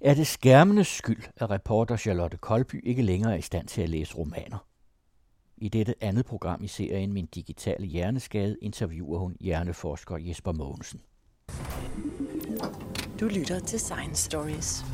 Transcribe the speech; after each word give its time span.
Er 0.00 0.14
det 0.14 0.26
skærmenes 0.26 0.86
skyld, 0.86 1.22
at 1.36 1.50
reporter 1.50 1.96
Charlotte 1.96 2.36
Kolby 2.36 2.86
ikke 2.86 3.02
længere 3.02 3.32
er 3.32 3.36
i 3.36 3.42
stand 3.42 3.66
til 3.66 3.82
at 3.82 3.88
læse 3.88 4.16
romaner? 4.16 4.66
I 5.56 5.68
dette 5.68 5.94
andet 6.00 6.26
program 6.26 6.64
i 6.64 6.66
serien 6.66 7.12
Min 7.12 7.26
Digitale 7.26 7.86
Hjerneskade 7.86 8.56
interviewer 8.62 9.18
hun 9.18 9.36
hjerneforsker 9.40 10.16
Jesper 10.16 10.52
Mogensen. 10.52 11.02
Du 13.20 13.28
lytter 13.28 13.60
til 13.60 13.80
Science 13.80 14.24
Stories. 14.24 14.84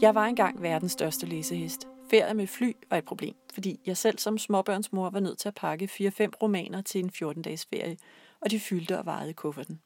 Jeg 0.00 0.14
var 0.14 0.26
engang 0.26 0.62
verdens 0.62 0.92
største 0.92 1.26
læsehest. 1.26 1.86
Ferie 2.10 2.34
med 2.34 2.46
fly 2.46 2.72
var 2.90 2.96
et 2.96 3.04
problem, 3.04 3.34
fordi 3.54 3.80
jeg 3.86 3.96
selv 3.96 4.18
som 4.18 4.38
småbørnsmor 4.38 5.10
var 5.10 5.20
nødt 5.20 5.38
til 5.38 5.48
at 5.48 5.54
pakke 5.54 5.84
4-5 5.84 5.98
romaner 6.42 6.82
til 6.82 7.04
en 7.04 7.10
14-dages 7.14 7.66
ferie, 7.66 7.96
og 8.40 8.50
de 8.50 8.60
fyldte 8.60 8.98
og 8.98 9.06
varede 9.06 9.30
i 9.30 9.32
kufferten. 9.32 9.80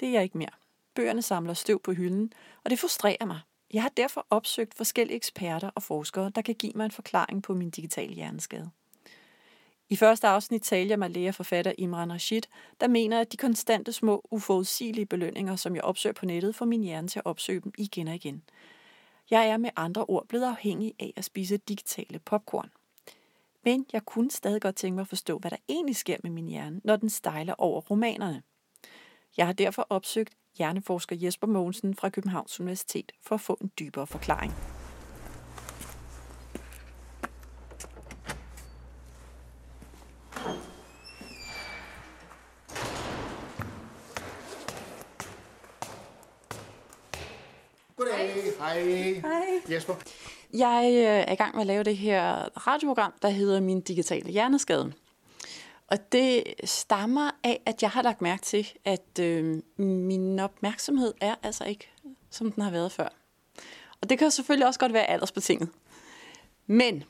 Det 0.00 0.08
er 0.08 0.12
jeg 0.12 0.22
ikke 0.22 0.38
mere. 0.38 0.65
Bøgerne 0.96 1.22
samler 1.22 1.54
støv 1.54 1.80
på 1.80 1.92
hylden, 1.92 2.32
og 2.64 2.70
det 2.70 2.78
frustrerer 2.78 3.26
mig. 3.26 3.40
Jeg 3.72 3.82
har 3.82 3.88
derfor 3.88 4.26
opsøgt 4.30 4.74
forskellige 4.74 5.16
eksperter 5.16 5.70
og 5.74 5.82
forskere, 5.82 6.30
der 6.34 6.42
kan 6.42 6.54
give 6.54 6.72
mig 6.74 6.84
en 6.84 6.90
forklaring 6.90 7.42
på 7.42 7.54
min 7.54 7.70
digitale 7.70 8.14
hjerneskade. 8.14 8.70
I 9.88 9.96
første 9.96 10.26
afsnit 10.26 10.62
taler 10.62 10.90
jeg 10.90 10.98
med 10.98 11.08
lægerforfatter 11.08 11.72
Imran 11.78 12.12
Rashid, 12.12 12.42
der 12.80 12.88
mener, 12.88 13.20
at 13.20 13.32
de 13.32 13.36
konstante 13.36 13.92
små, 13.92 14.26
uforudsigelige 14.30 15.06
belønninger, 15.06 15.56
som 15.56 15.74
jeg 15.74 15.84
opsøger 15.84 16.14
på 16.14 16.26
nettet, 16.26 16.54
får 16.54 16.64
min 16.64 16.82
hjerne 16.82 17.08
til 17.08 17.18
at 17.18 17.26
opsøge 17.26 17.60
dem 17.60 17.72
igen 17.78 18.08
og 18.08 18.14
igen. 18.14 18.42
Jeg 19.30 19.48
er 19.48 19.56
med 19.56 19.70
andre 19.76 20.04
ord 20.04 20.28
blevet 20.28 20.44
afhængig 20.44 20.94
af 20.98 21.12
at 21.16 21.24
spise 21.24 21.56
digitale 21.56 22.18
popcorn. 22.18 22.70
Men 23.64 23.86
jeg 23.92 24.04
kunne 24.04 24.30
stadig 24.30 24.62
godt 24.62 24.76
tænke 24.76 24.94
mig 24.94 25.02
at 25.02 25.08
forstå, 25.08 25.38
hvad 25.38 25.50
der 25.50 25.56
egentlig 25.68 25.96
sker 25.96 26.16
med 26.22 26.30
min 26.30 26.48
hjerne, 26.48 26.80
når 26.84 26.96
den 26.96 27.10
stejler 27.10 27.54
over 27.58 27.80
romanerne. 27.80 28.42
Jeg 29.36 29.46
har 29.46 29.52
derfor 29.52 29.86
opsøgt 29.90 30.32
hjerneforsker 30.58 31.16
Jesper 31.16 31.46
Mogensen 31.46 31.94
fra 31.94 32.08
Københavns 32.08 32.60
Universitet 32.60 33.12
for 33.22 33.34
at 33.34 33.40
få 33.40 33.58
en 33.60 33.70
dybere 33.78 34.06
forklaring. 34.06 34.52
Goddag. 47.96 48.52
Hej. 48.58 48.82
Hej. 49.20 49.74
Jesper. 49.74 49.94
Jeg 50.54 50.90
øh, 50.92 51.28
er 51.28 51.32
i 51.32 51.36
gang 51.36 51.54
med 51.54 51.60
at 51.60 51.66
lave 51.66 51.84
det 51.84 51.96
her 51.96 52.48
radioprogram, 52.66 53.12
der 53.22 53.28
hedder 53.28 53.60
Min 53.60 53.80
Digitale 53.80 54.30
Hjerneskade. 54.30 54.92
Og 55.88 56.12
det 56.12 56.44
stammer 56.64 57.30
af, 57.44 57.62
at 57.66 57.82
jeg 57.82 57.90
har 57.90 58.02
lagt 58.02 58.22
mærke 58.22 58.42
til, 58.42 58.72
at 58.84 59.18
øh, 59.20 59.62
min 59.76 60.38
opmærksomhed 60.38 61.14
er 61.20 61.34
altså 61.42 61.64
ikke, 61.64 61.90
som 62.30 62.52
den 62.52 62.62
har 62.62 62.70
været 62.70 62.92
før. 62.92 63.08
Og 64.00 64.10
det 64.10 64.18
kan 64.18 64.30
selvfølgelig 64.30 64.66
også 64.66 64.80
godt 64.80 64.92
være 64.92 65.10
aldersbetinget. 65.10 65.68
Men 66.66 67.04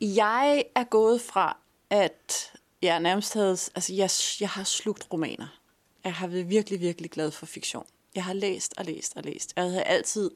jeg 0.00 0.64
er 0.74 0.84
gået 0.84 1.20
fra, 1.20 1.56
at 1.90 2.52
jeg 2.82 3.00
nærmest 3.00 3.34
havde, 3.34 3.50
altså 3.50 3.94
jeg, 3.94 4.10
jeg 4.40 4.48
har 4.48 4.64
slugt 4.64 5.12
romaner. 5.12 5.60
Jeg 6.04 6.14
har 6.14 6.26
været 6.26 6.50
virkelig, 6.50 6.80
virkelig 6.80 7.10
glad 7.10 7.30
for 7.30 7.46
fiktion. 7.46 7.86
Jeg 8.14 8.24
har 8.24 8.32
læst 8.32 8.74
og 8.78 8.84
læst 8.84 9.16
og 9.16 9.22
læst. 9.22 9.52
Jeg 9.56 9.64
havde 9.64 9.82
altid 9.82 10.30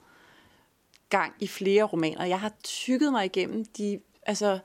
gang 1.08 1.34
i 1.40 1.46
flere 1.46 1.82
romaner. 1.82 2.24
Jeg 2.24 2.40
har 2.40 2.52
tykket 2.62 3.12
mig 3.12 3.24
igennem 3.24 3.64
de, 3.64 4.00
altså, 4.26 4.58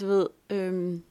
du 0.00 0.06
ved, 0.06 0.26
øhm, 0.50 1.04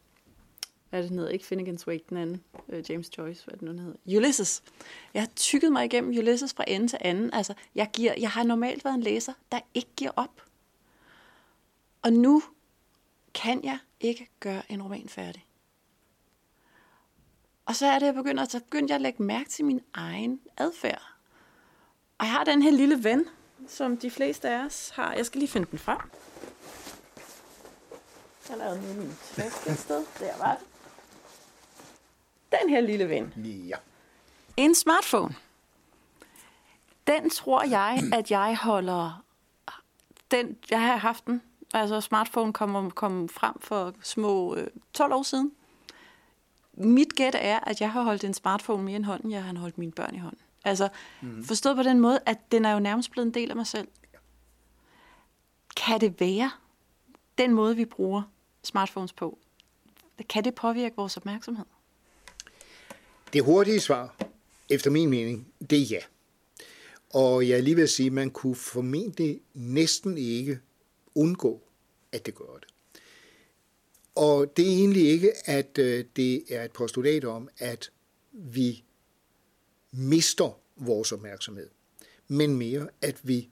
hvad 0.94 1.00
er 1.00 1.04
det, 1.04 1.10
den 1.10 1.20
hedder? 1.20 1.32
Ikke 1.32 1.46
Finnegan's 1.46 1.88
Wake, 1.88 2.04
den 2.10 2.18
anden. 2.18 2.44
Øh, 2.70 2.84
James 2.90 3.18
Joyce, 3.18 3.46
hvad 3.46 3.54
er 3.54 3.58
det 3.58 3.66
nu, 3.66 3.72
den 3.72 3.80
hedder? 3.80 4.18
Ulysses. 4.18 4.64
Jeg 5.14 5.22
har 5.22 5.30
tykket 5.36 5.72
mig 5.72 5.86
igennem 5.86 6.10
Ulysses 6.10 6.54
fra 6.54 6.64
ende 6.68 6.88
til 6.88 6.98
anden. 7.02 7.34
Altså, 7.34 7.54
jeg, 7.76 7.90
giver, 7.94 8.14
jeg 8.18 8.30
har 8.30 8.44
normalt 8.44 8.86
været 8.86 8.96
en 8.96 9.02
læser, 9.02 9.34
der 9.52 9.60
ikke 9.74 9.90
giver 9.96 10.12
op. 10.16 10.42
Og 12.02 12.14
nu 12.14 12.44
kan 13.34 13.64
jeg 13.64 13.78
ikke 14.00 14.30
gøre 14.40 14.72
en 14.72 14.84
roman 14.84 15.10
færdig. 15.10 15.46
Og 17.66 17.76
så 17.76 17.86
er 17.86 18.00
det, 18.00 18.06
jeg 18.06 18.14
begynder, 18.14 18.46
så 18.46 18.60
begyndte 18.60 18.92
jeg 18.92 18.96
at 18.96 19.02
lægge 19.02 19.24
mærke 19.24 19.50
til 19.50 19.66
min 19.66 19.82
egen 19.94 20.40
adfærd. 20.58 21.02
Og 22.18 22.26
jeg 22.26 22.32
har 22.32 22.44
den 22.44 22.62
her 22.62 22.72
lille 22.72 23.04
ven, 23.04 23.26
som 23.68 23.98
de 23.98 24.12
fleste 24.12 24.50
af 24.50 24.66
os 24.66 24.90
har. 24.90 25.14
Jeg 25.14 25.26
skal 25.26 25.40
lige 25.40 25.50
finde 25.50 25.68
den 25.72 25.80
frem. 25.80 26.00
Jeg 28.50 28.58
lavede 28.58 28.82
nu 28.82 29.02
min 29.02 29.14
taske 29.36 29.70
et 29.70 29.80
sted. 29.80 30.06
Der 30.20 30.38
var 30.38 30.56
det. 30.56 30.73
Den 32.62 32.70
her 32.70 32.82
lille 32.82 33.10
ven. 33.10 33.34
Ja. 33.46 33.76
En 34.58 34.76
smartphone. 34.76 35.36
Den 37.08 37.30
tror 37.30 37.64
jeg, 37.64 38.04
at 38.14 38.32
jeg 38.32 38.58
holder... 38.62 39.24
Den, 40.32 40.58
jeg 40.70 40.82
har 40.82 40.98
haft 40.98 41.26
den. 41.26 41.42
Altså, 41.74 42.02
smartphone 42.02 42.54
kom, 42.54 42.92
kom 42.92 43.30
frem 43.30 43.60
for 43.60 43.94
små 44.02 44.56
øh, 44.56 44.68
12 44.94 45.14
år 45.14 45.24
siden. 45.24 45.52
Mit 46.74 47.16
gæt 47.16 47.36
er, 47.40 47.60
at 47.60 47.82
jeg 47.82 47.92
har 47.92 48.04
holdt 48.04 48.24
en 48.24 48.34
smartphone 48.34 48.84
mere 48.84 49.00
i 49.00 49.04
hånden, 49.04 49.32
jeg 49.32 49.44
har 49.44 49.58
holdt 49.58 49.78
mine 49.78 49.92
børn 49.92 50.16
i 50.16 50.18
hånden. 50.18 50.40
Altså, 50.64 50.90
mm. 51.22 51.44
forstået 51.44 51.76
på 51.76 51.84
den 51.84 52.00
måde, 52.00 52.20
at 52.26 52.52
den 52.52 52.66
er 52.66 52.72
jo 52.72 52.80
nærmest 52.80 53.12
blevet 53.12 53.26
en 53.26 53.34
del 53.34 53.50
af 53.50 53.56
mig 53.56 53.68
selv. 53.68 53.88
Kan 55.76 56.02
det 56.02 56.20
være 56.20 56.52
den 57.38 57.54
måde, 57.54 57.76
vi 57.76 57.86
bruger 57.86 58.22
smartphones 58.64 59.14
på? 59.14 59.38
Kan 60.30 60.44
det 60.44 60.56
påvirke 60.56 60.96
vores 60.96 61.18
opmærksomhed? 61.18 61.66
Det 63.34 63.44
hurtige 63.44 63.80
svar, 63.80 64.18
efter 64.70 64.92
min 64.92 65.10
mening, 65.10 65.54
det 65.70 65.82
er 65.82 65.86
ja. 65.86 66.00
Og 67.10 67.50
jeg 67.50 67.58
er 67.58 67.62
lige 67.62 67.76
ved 67.76 67.84
at 67.84 67.90
sige, 67.90 68.08
at 68.08 68.14
man 68.14 68.30
kunne 68.30 68.56
formentlig 68.56 69.42
næsten 69.54 70.18
ikke 70.18 70.60
undgå, 71.16 71.62
at 72.12 72.26
det 72.26 72.36
gør 72.36 72.58
det. 72.60 72.68
Og 74.16 74.58
det 74.58 74.66
er 74.66 74.70
egentlig 74.70 75.10
ikke, 75.10 75.50
at 75.50 75.78
øh, 75.78 76.06
det 76.16 76.44
er 76.50 76.64
et 76.64 76.72
postulat 76.72 77.26
om, 77.26 77.50
at 77.58 77.92
vi 78.32 78.84
mister 79.92 80.60
vores 80.76 81.12
opmærksomhed, 81.12 81.70
men 82.28 82.56
mere, 82.56 82.88
at 83.02 83.20
vi 83.24 83.50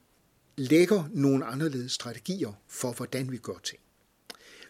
lægger 0.58 1.10
nogle 1.12 1.46
anderledes 1.46 1.92
strategier 1.92 2.54
for, 2.68 2.92
hvordan 2.92 3.32
vi 3.32 3.38
gør 3.38 3.60
ting. 3.64 3.80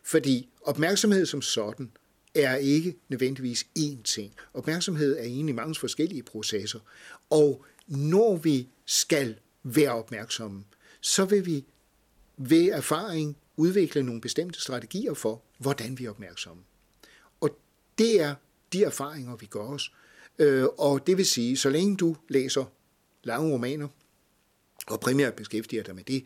Fordi 0.03 0.49
opmærksomhed 0.61 1.25
som 1.25 1.41
sådan 1.41 1.91
er 2.35 2.55
ikke 2.55 2.95
nødvendigvis 3.09 3.67
én 3.79 4.01
ting. 4.03 4.33
Opmærksomhed 4.53 5.17
er 5.17 5.23
egentlig 5.23 5.55
mange 5.55 5.75
forskellige 5.75 6.23
processer. 6.23 6.79
Og 7.29 7.65
når 7.87 8.35
vi 8.35 8.69
skal 8.85 9.35
være 9.63 9.91
opmærksomme, 9.91 10.63
så 11.01 11.25
vil 11.25 11.45
vi 11.45 11.65
ved 12.37 12.69
erfaring 12.69 13.37
udvikle 13.57 14.03
nogle 14.03 14.21
bestemte 14.21 14.61
strategier 14.61 15.13
for, 15.13 15.41
hvordan 15.57 15.99
vi 15.99 16.05
er 16.05 16.09
opmærksomme. 16.09 16.63
Og 17.41 17.59
det 17.97 18.21
er 18.21 18.35
de 18.73 18.83
erfaringer, 18.83 19.35
vi 19.35 19.45
gør 19.45 19.59
os. 19.59 19.91
Øh, 20.39 20.65
og 20.77 21.07
det 21.07 21.17
vil 21.17 21.25
sige, 21.25 21.57
så 21.57 21.69
længe 21.69 21.97
du 21.97 22.15
læser 22.29 22.65
lange 23.23 23.53
romaner, 23.53 23.87
og 24.87 24.99
primært 24.99 25.33
beskæftiger 25.33 25.83
dig 25.83 25.95
med 25.95 26.03
det, 26.03 26.25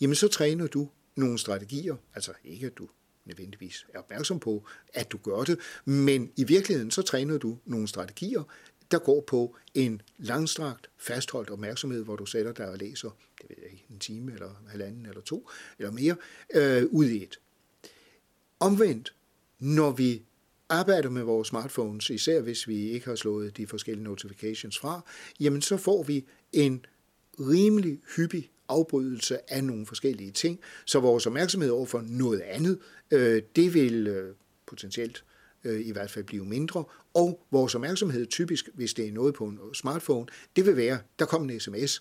jamen 0.00 0.14
så 0.14 0.28
træner 0.28 0.66
du 0.66 0.88
nogle 1.16 1.38
strategier, 1.38 1.96
altså 2.14 2.32
ikke 2.44 2.66
at 2.66 2.78
du 2.78 2.88
nødvendigvis 3.26 3.86
er 3.94 3.98
opmærksom 3.98 4.40
på, 4.40 4.66
at 4.94 5.12
du 5.12 5.18
gør 5.18 5.44
det, 5.44 5.58
men 5.84 6.32
i 6.36 6.44
virkeligheden 6.44 6.90
så 6.90 7.02
træner 7.02 7.38
du 7.38 7.58
nogle 7.64 7.88
strategier, 7.88 8.42
der 8.90 8.98
går 8.98 9.20
på 9.20 9.56
en 9.74 10.02
langstrakt, 10.18 10.90
fastholdt 10.96 11.50
opmærksomhed, 11.50 12.04
hvor 12.04 12.16
du 12.16 12.26
sætter 12.26 12.52
dig 12.52 12.68
og 12.68 12.78
læser, 12.78 13.10
det 13.40 13.48
ved 13.48 13.56
jeg 13.62 13.70
ikke, 13.72 13.84
en 13.90 13.98
time 13.98 14.32
eller 14.32 14.62
halvanden 14.68 15.06
eller 15.06 15.20
to 15.20 15.48
eller 15.78 15.92
mere, 15.92 16.16
øh, 16.54 16.84
ud 16.90 17.06
i 17.06 17.22
et. 17.22 17.38
Omvendt, 18.60 19.14
når 19.58 19.90
vi 19.90 20.22
arbejder 20.68 21.10
med 21.10 21.22
vores 21.22 21.48
smartphones, 21.48 22.10
især 22.10 22.40
hvis 22.40 22.68
vi 22.68 22.90
ikke 22.90 23.06
har 23.06 23.14
slået 23.14 23.56
de 23.56 23.66
forskellige 23.66 24.04
notifications 24.04 24.78
fra, 24.78 25.00
jamen 25.40 25.62
så 25.62 25.76
får 25.76 26.02
vi 26.02 26.26
en 26.52 26.84
rimelig 27.40 28.00
hyppig 28.16 28.50
afbrydelse 28.68 29.52
af 29.52 29.64
nogle 29.64 29.86
forskellige 29.86 30.30
ting, 30.30 30.60
så 30.84 31.00
vores 31.00 31.26
opmærksomhed 31.26 31.70
over 31.70 31.86
for 31.86 32.04
noget 32.06 32.40
andet, 32.40 32.78
øh, 33.10 33.42
det 33.56 33.74
vil 33.74 34.06
øh, 34.06 34.34
potentielt 34.66 35.24
øh, 35.64 35.86
i 35.86 35.90
hvert 35.90 36.10
fald 36.10 36.24
blive 36.24 36.44
mindre, 36.44 36.84
og 37.14 37.46
vores 37.50 37.74
opmærksomhed 37.74 38.26
typisk, 38.26 38.68
hvis 38.74 38.94
det 38.94 39.08
er 39.08 39.12
noget 39.12 39.34
på 39.34 39.44
en 39.44 39.58
smartphone, 39.74 40.26
det 40.56 40.66
vil 40.66 40.76
være, 40.76 40.98
der 41.18 41.24
kommer 41.24 41.52
en 41.52 41.60
sms, 41.60 42.00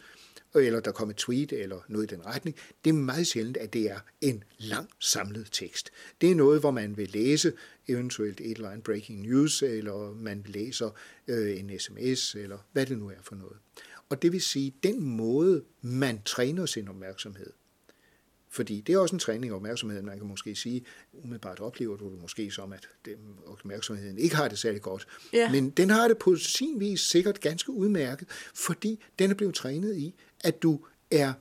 eller 0.55 0.79
der 0.79 0.91
kommer 0.91 1.13
et 1.13 1.17
tweet, 1.17 1.51
eller 1.51 1.79
noget 1.87 2.11
i 2.11 2.15
den 2.15 2.25
retning. 2.25 2.55
Det 2.83 2.89
er 2.89 2.93
meget 2.93 3.27
sjældent, 3.27 3.57
at 3.57 3.73
det 3.73 3.91
er 3.91 3.99
en 4.21 4.43
lang 4.57 4.89
samlet 4.99 5.47
tekst. 5.51 5.91
Det 6.21 6.31
er 6.31 6.35
noget, 6.35 6.59
hvor 6.59 6.71
man 6.71 6.97
vil 6.97 7.09
læse 7.09 7.53
eventuelt 7.87 8.41
et 8.41 8.51
eller 8.51 8.69
andet 8.69 8.83
breaking 8.83 9.21
news, 9.21 9.63
eller 9.63 10.13
man 10.13 10.43
læser 10.47 10.89
øh, 11.27 11.59
en 11.59 11.79
sms, 11.79 12.35
eller 12.35 12.57
hvad 12.71 12.85
det 12.85 12.97
nu 12.97 13.09
er 13.09 13.21
for 13.21 13.35
noget. 13.35 13.57
Og 14.09 14.21
det 14.21 14.31
vil 14.31 14.41
sige, 14.41 14.73
den 14.83 15.01
måde, 15.01 15.63
man 15.81 16.21
træner 16.25 16.65
sin 16.65 16.87
opmærksomhed, 16.87 17.53
Fordi 18.55 18.81
det 18.81 18.95
er 18.95 18.99
også 18.99 19.15
en 19.15 19.19
træning 19.19 19.51
af 19.51 19.55
opmærksomheden. 19.55 20.05
Man 20.05 20.17
kan 20.17 20.27
måske 20.27 20.55
sige, 20.55 20.85
umiddelbart 21.13 21.59
oplever 21.59 21.97
du 21.97 22.11
det 22.11 22.21
måske 22.21 22.51
som, 22.51 22.73
at 22.73 22.89
det, 23.05 23.17
opmærksomheden 23.45 24.17
ikke 24.17 24.35
har 24.35 24.47
det 24.47 24.59
særlig 24.59 24.81
godt. 24.81 25.07
Ja. 25.33 25.51
Men 25.51 25.69
den 25.69 25.89
har 25.89 26.07
det 26.07 26.17
på 26.17 26.35
sin 26.35 26.79
vis 26.79 27.01
sikkert 27.01 27.39
ganske 27.41 27.71
udmærket, 27.71 28.27
fordi 28.55 29.03
den 29.19 29.31
er 29.31 29.35
blevet 29.35 29.55
trænet 29.55 29.97
i, 29.97 30.15
at 30.43 30.63
du 30.63 30.79
er 31.11 31.33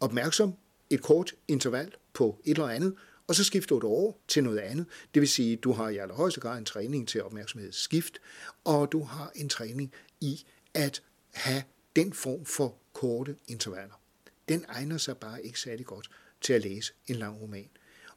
opmærksom 0.00 0.54
et 0.90 1.02
kort 1.02 1.34
interval 1.48 1.92
på 2.12 2.40
et 2.44 2.50
eller 2.50 2.68
andet, 2.68 2.94
og 3.26 3.34
så 3.34 3.44
skifter 3.44 3.78
du 3.78 3.86
over 3.86 4.12
til 4.28 4.44
noget 4.44 4.58
andet. 4.58 4.86
Det 5.14 5.20
vil 5.20 5.28
sige, 5.28 5.52
at 5.52 5.64
du 5.64 5.72
har 5.72 5.88
i 5.88 5.96
allerhøjeste 5.96 6.40
grad 6.40 6.58
en 6.58 6.64
træning 6.64 7.08
til 7.08 7.22
opmærksomhedsskift, 7.22 8.18
og 8.64 8.92
du 8.92 9.02
har 9.02 9.32
en 9.34 9.48
træning 9.48 9.92
i 10.20 10.44
at 10.74 11.02
have 11.32 11.62
den 12.00 12.12
form 12.12 12.44
for 12.44 12.76
korte 12.92 13.36
intervaller. 13.48 14.00
Den 14.48 14.64
egner 14.68 14.98
sig 14.98 15.16
bare 15.16 15.44
ikke 15.44 15.60
særlig 15.60 15.86
godt 15.86 16.10
til 16.40 16.52
at 16.52 16.62
læse 16.62 16.92
en 17.06 17.16
lang 17.16 17.40
roman. 17.40 17.68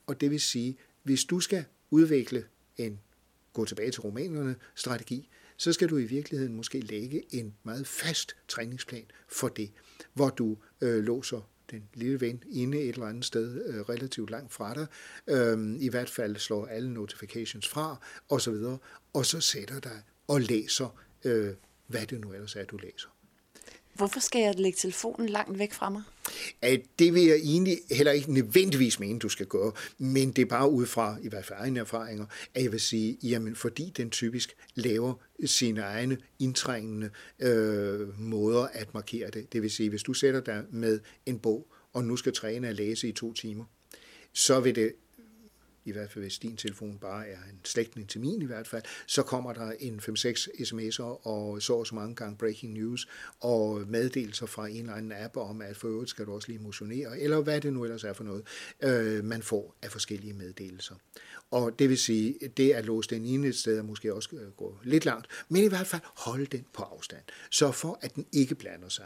Og 0.08 0.22
det 0.22 0.32
vil 0.32 0.42
sige, 0.42 0.78
hvis 1.04 1.26
du 1.26 1.40
skal 1.40 1.66
udvikle 1.92 2.46
en 2.78 3.00
gå 3.54 3.66
tilbage 3.66 3.92
til 3.92 4.02
romanerne 4.02 4.56
strategi, 4.76 5.30
så 5.58 5.74
skal 5.74 5.90
du 5.90 5.98
i 5.98 6.04
virkeligheden 6.04 6.56
måske 6.56 6.80
lægge 6.80 7.36
en 7.36 7.56
meget 7.64 7.88
fast 7.88 8.36
træningsplan 8.48 9.06
for 9.28 9.48
det, 9.48 9.72
hvor 10.14 10.30
du 10.30 10.58
øh, 10.82 11.04
låser 11.04 11.50
den 11.72 11.90
lille 11.94 12.22
ven 12.22 12.44
inde 12.52 12.82
et 12.82 12.90
eller 12.90 13.08
andet 13.08 13.26
sted 13.26 13.66
øh, 13.66 13.82
relativt 13.82 14.30
langt 14.30 14.54
fra 14.54 14.74
dig, 14.74 14.88
øh, 15.28 15.82
i 15.82 15.90
hvert 15.90 16.10
fald 16.10 16.36
slår 16.36 16.66
alle 16.66 16.94
notifications 16.94 17.68
fra, 17.68 18.02
osv., 18.30 18.56
og 19.14 19.26
så 19.26 19.40
sætter 19.40 19.80
dig 19.80 20.04
og 20.28 20.42
læser, 20.42 21.04
øh, 21.24 21.54
hvad 21.88 22.06
det 22.06 22.22
nu 22.22 22.34
ellers 22.34 22.56
er, 22.56 22.66
du 22.66 22.78
læser. 22.78 23.13
Hvorfor 23.94 24.20
skal 24.20 24.42
jeg 24.42 24.56
lægge 24.58 24.78
telefonen 24.78 25.30
langt 25.30 25.60
væk 25.60 25.74
fra 25.74 25.90
mig? 25.90 26.02
Det 27.00 27.14
vil 27.14 27.24
jeg 27.24 27.36
egentlig 27.36 27.78
heller 27.92 28.12
ikke 28.12 28.34
nødvendigvis 28.34 29.00
mene, 29.00 29.20
du 29.20 29.30
skal 29.30 29.46
gøre, 29.46 29.72
men 29.98 30.32
det 30.32 30.42
er 30.42 30.46
bare 30.46 30.70
ud 30.70 30.86
fra, 30.86 31.18
i 31.22 31.30
hvert 31.30 31.46
fald 31.46 31.60
egne 31.60 31.80
erfaringer, 31.80 32.26
at 32.54 32.64
jeg 32.64 32.72
vil 32.72 32.80
sige, 32.80 33.18
jamen 33.24 33.56
fordi 33.56 33.94
den 33.98 34.10
typisk 34.10 34.56
laver 34.76 35.14
sine 35.46 35.82
egne 35.82 36.18
indtrængende 36.40 37.10
øh, 37.40 38.20
måder 38.20 38.68
at 38.74 38.94
markere 38.94 39.30
det. 39.30 39.54
Det 39.54 39.62
vil 39.62 39.72
sige, 39.72 39.90
hvis 39.90 40.04
du 40.04 40.14
sætter 40.14 40.42
dig 40.42 40.64
med 40.72 41.00
en 41.26 41.40
bog, 41.40 41.68
og 41.94 42.04
nu 42.04 42.16
skal 42.16 42.34
træne 42.34 42.68
at 42.68 42.76
læse 42.76 43.08
i 43.08 43.12
to 43.12 43.34
timer, 43.34 43.66
så 44.34 44.60
vil 44.60 44.76
det 44.76 44.94
i 45.86 45.92
hvert 45.92 46.12
fald 46.12 46.24
hvis 46.24 46.40
din 46.40 46.58
telefon 46.58 46.98
bare 46.98 47.28
er 47.28 47.38
en 47.38 47.60
slægtning 47.64 48.10
til 48.10 48.22
min 48.22 48.42
i 48.42 48.46
hvert 48.46 48.68
fald, 48.68 48.84
så 49.08 49.24
kommer 49.24 49.54
der 49.54 49.72
en 49.80 50.00
5-6 50.00 50.48
sms'er 50.60 51.28
og 51.28 51.62
så 51.62 51.74
og 51.74 51.88
så 51.88 51.96
mange 51.96 52.16
gange 52.16 52.38
breaking 52.38 52.74
news 52.74 53.08
og 53.40 53.84
meddelelser 53.88 54.46
fra 54.46 54.68
en 54.68 54.78
eller 54.78 54.94
anden 54.94 55.12
app 55.16 55.38
om, 55.38 55.62
at 55.62 55.78
for 55.78 55.88
øvrigt 55.88 56.10
skal 56.10 56.26
du 56.26 56.34
også 56.34 56.48
lige 56.48 56.60
motionere, 56.60 57.20
eller 57.20 57.42
hvad 57.42 57.62
det 57.62 57.74
nu 57.74 57.84
ellers 57.84 58.04
er 58.04 58.14
for 58.14 58.24
noget, 58.24 58.44
øh, 58.84 59.24
man 59.24 59.42
får 59.42 59.76
af 59.82 59.92
forskellige 59.92 60.34
meddelelser. 60.34 60.96
Og 61.52 61.80
det 61.80 61.90
vil 61.90 61.98
sige, 61.98 62.36
det 62.58 62.72
at 62.72 62.86
låse 62.86 63.10
den 63.10 63.26
ene 63.26 63.48
et 63.48 63.56
sted 63.56 63.78
er 63.78 63.84
måske 63.84 64.14
også 64.14 64.30
øh, 64.34 64.52
gå 64.52 64.78
lidt 64.84 65.06
langt, 65.06 65.28
men 65.50 65.64
i 65.64 65.68
hvert 65.68 65.88
fald 65.88 66.02
holde 66.18 66.46
den 66.46 66.66
på 66.74 66.84
afstand. 66.84 67.22
Så 67.50 67.72
for 67.72 68.00
at 68.02 68.16
den 68.16 68.26
ikke 68.32 68.56
blander 68.56 68.90
sig 68.90 69.06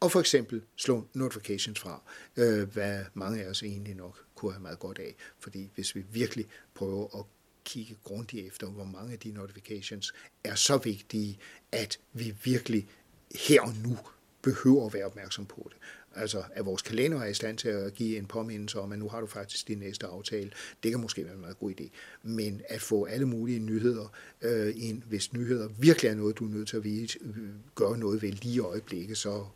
og 0.00 0.12
for 0.12 0.20
eksempel 0.20 0.62
slå 0.76 1.08
notifications 1.14 1.80
fra, 1.80 2.02
øh, 2.36 2.72
hvad 2.72 3.04
mange 3.14 3.42
af 3.42 3.50
os 3.50 3.62
egentlig 3.62 3.94
nok 3.94 4.25
kunne 4.36 4.52
have 4.52 4.62
meget 4.62 4.78
godt 4.78 4.98
af. 4.98 5.14
Fordi 5.38 5.70
hvis 5.74 5.94
vi 5.94 6.04
virkelig 6.12 6.46
prøver 6.74 7.18
at 7.18 7.24
kigge 7.64 7.96
grundigt 8.04 8.46
efter, 8.46 8.66
hvor 8.66 8.84
mange 8.84 9.12
af 9.12 9.18
de 9.18 9.32
notifications 9.32 10.14
er 10.44 10.54
så 10.54 10.76
vigtige, 10.76 11.38
at 11.72 11.98
vi 12.12 12.34
virkelig 12.44 12.88
her 13.34 13.62
og 13.62 13.72
nu 13.84 13.98
behøver 14.42 14.86
at 14.86 14.94
være 14.94 15.04
opmærksom 15.04 15.46
på 15.46 15.70
det. 15.72 15.78
Altså, 16.14 16.42
at 16.52 16.66
vores 16.66 16.82
kalender 16.82 17.20
er 17.20 17.26
i 17.26 17.34
stand 17.34 17.58
til 17.58 17.68
at 17.68 17.94
give 17.94 18.18
en 18.18 18.26
påmindelse 18.26 18.80
om, 18.80 18.92
at 18.92 18.98
nu 18.98 19.08
har 19.08 19.20
du 19.20 19.26
faktisk 19.26 19.68
din 19.68 19.78
næste 19.78 20.06
aftale. 20.06 20.50
Det 20.82 20.90
kan 20.90 21.00
måske 21.00 21.24
være 21.24 21.34
en 21.34 21.40
meget 21.40 21.58
god 21.58 21.72
idé. 21.80 21.88
Men 22.22 22.62
at 22.68 22.82
få 22.82 23.04
alle 23.04 23.26
mulige 23.26 23.58
nyheder 23.58 24.12
øh, 24.42 24.72
ind, 24.76 25.02
hvis 25.02 25.32
nyheder 25.32 25.68
virkelig 25.78 26.08
er 26.08 26.14
noget, 26.14 26.38
du 26.38 26.44
er 26.44 26.50
nødt 26.50 26.68
til 26.68 26.76
at 26.76 26.84
vide, 26.84 27.18
øh, 27.20 27.48
gøre 27.74 27.98
noget 27.98 28.22
ved 28.22 28.32
lige 28.32 28.54
i 28.54 28.58
øjeblikket, 28.58 29.18
så 29.18 29.46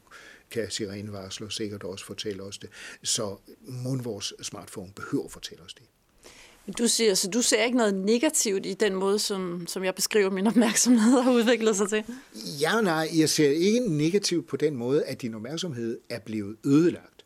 kan 0.50 0.70
sirenevarsler 0.70 1.48
sikkert 1.48 1.82
også 1.82 2.04
fortælle 2.04 2.42
os 2.42 2.58
det. 2.58 2.70
Så 3.02 3.36
må 3.60 3.96
vores 3.96 4.34
smartphone 4.42 4.92
behøver 4.96 5.24
at 5.24 5.32
fortælle 5.32 5.64
os 5.64 5.74
det. 5.74 5.84
Du 6.78 6.88
siger, 6.88 7.14
så 7.14 7.30
du 7.30 7.42
ser 7.42 7.64
ikke 7.64 7.76
noget 7.76 7.94
negativt 7.94 8.66
i 8.66 8.74
den 8.74 8.94
måde, 8.94 9.18
som, 9.18 9.66
som 9.66 9.84
jeg 9.84 9.94
beskriver 9.94 10.30
min 10.30 10.46
opmærksomhed 10.46 11.22
har 11.22 11.32
udviklet 11.32 11.76
sig 11.76 11.88
til? 11.88 12.04
Ja, 12.60 12.80
nej, 12.80 13.08
jeg 13.18 13.28
ser 13.28 13.50
ikke 13.50 13.80
negativt 13.88 14.46
på 14.48 14.56
den 14.56 14.76
måde, 14.76 15.04
at 15.04 15.22
din 15.22 15.34
opmærksomhed 15.34 15.98
er 16.08 16.18
blevet 16.18 16.56
ødelagt. 16.66 17.24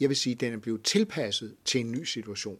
Jeg 0.00 0.08
vil 0.08 0.16
sige, 0.16 0.34
at 0.34 0.40
den 0.40 0.52
er 0.52 0.58
blevet 0.58 0.82
tilpasset 0.82 1.54
til 1.64 1.80
en 1.80 1.92
ny 1.92 2.04
situation. 2.04 2.58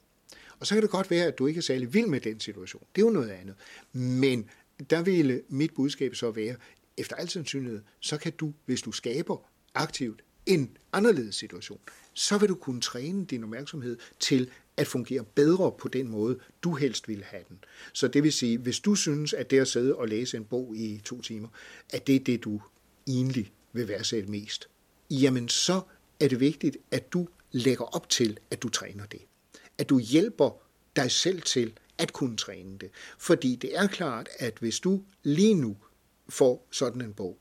Og 0.60 0.66
så 0.66 0.74
kan 0.74 0.82
det 0.82 0.90
godt 0.90 1.10
være, 1.10 1.24
at 1.24 1.38
du 1.38 1.46
ikke 1.46 1.58
er 1.58 1.62
særlig 1.62 1.94
vild 1.94 2.06
med 2.06 2.20
den 2.20 2.40
situation. 2.40 2.82
Det 2.94 3.02
er 3.02 3.06
jo 3.06 3.12
noget 3.12 3.30
andet. 3.30 3.54
Men 3.92 4.50
der 4.90 5.02
ville 5.02 5.42
mit 5.48 5.74
budskab 5.74 6.14
så 6.14 6.30
være, 6.30 6.56
efter 6.96 7.16
al 7.16 7.28
sandsynlighed, 7.28 7.80
så 8.00 8.16
kan 8.16 8.32
du, 8.32 8.52
hvis 8.66 8.82
du 8.82 8.92
skaber 8.92 9.36
aktivt 9.76 10.22
en 10.46 10.76
anderledes 10.92 11.34
situation, 11.34 11.80
så 12.12 12.38
vil 12.38 12.48
du 12.48 12.54
kunne 12.54 12.80
træne 12.80 13.24
din 13.24 13.44
opmærksomhed 13.44 13.98
til 14.20 14.50
at 14.76 14.86
fungere 14.86 15.24
bedre 15.24 15.72
på 15.78 15.88
den 15.88 16.08
måde, 16.08 16.38
du 16.62 16.74
helst 16.74 17.08
vil 17.08 17.24
have 17.24 17.42
den. 17.48 17.58
Så 17.92 18.08
det 18.08 18.22
vil 18.22 18.32
sige, 18.32 18.58
hvis 18.58 18.80
du 18.80 18.94
synes, 18.94 19.32
at 19.32 19.50
det 19.50 19.60
at 19.60 19.68
sidde 19.68 19.94
og 19.94 20.08
læse 20.08 20.36
en 20.36 20.44
bog 20.44 20.76
i 20.76 21.00
to 21.04 21.20
timer, 21.20 21.48
at 21.92 22.06
det 22.06 22.16
er 22.16 22.20
det, 22.20 22.44
du 22.44 22.60
egentlig 23.06 23.52
vil 23.72 23.88
værdsætte 23.88 24.30
mest, 24.30 24.68
jamen 25.10 25.48
så 25.48 25.80
er 26.20 26.28
det 26.28 26.40
vigtigt, 26.40 26.76
at 26.90 27.12
du 27.12 27.28
lægger 27.52 27.84
op 27.84 28.08
til, 28.08 28.38
at 28.50 28.62
du 28.62 28.68
træner 28.68 29.06
det. 29.06 29.20
At 29.78 29.88
du 29.88 29.98
hjælper 29.98 30.50
dig 30.96 31.10
selv 31.10 31.42
til 31.42 31.72
at 31.98 32.12
kunne 32.12 32.36
træne 32.36 32.78
det. 32.78 32.90
Fordi 33.18 33.56
det 33.56 33.76
er 33.76 33.86
klart, 33.86 34.28
at 34.38 34.54
hvis 34.60 34.80
du 34.80 35.02
lige 35.22 35.54
nu 35.54 35.76
får 36.28 36.68
sådan 36.70 37.00
en 37.00 37.14
bog, 37.14 37.38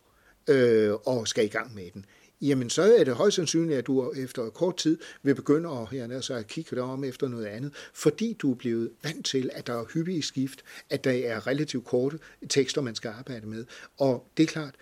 øh, 0.48 0.94
og 0.94 1.28
skal 1.28 1.46
i 1.46 1.48
gang 1.48 1.76
med 1.76 1.92
den, 1.94 2.06
jamen 2.42 2.70
så 2.70 2.96
er 2.96 3.04
det 3.04 3.16
højst 3.16 3.36
sandsynligt, 3.36 3.78
at 3.78 3.88
du 3.88 4.12
efter 4.12 4.50
kort 4.50 4.78
tid 4.78 4.98
vil 5.24 5.36
begynde 5.36 5.70
at, 5.70 5.88
ja, 5.92 6.14
altså, 6.14 6.34
at 6.34 6.48
kigge 6.48 6.76
dig 6.76 6.84
om 6.84 7.04
efter 7.04 7.28
noget 7.28 7.46
andet, 7.46 7.74
fordi 7.94 8.34
du 8.34 8.52
er 8.52 8.56
blevet 8.56 8.90
vant 9.04 9.26
til, 9.26 9.50
at 9.54 9.68
der 9.68 9.74
er 9.74 9.86
hyppige 9.94 10.22
skift, 10.22 10.64
at 10.90 11.04
der 11.04 11.12
er 11.12 11.48
relativt 11.48 11.86
korte 11.86 12.20
tekster, 12.50 12.82
man 12.82 12.96
skal 12.96 13.10
arbejde 13.10 13.48
med. 13.48 13.66
Og 13.98 14.28
det 14.38 14.44
er 14.44 14.48
klart, 14.48 14.76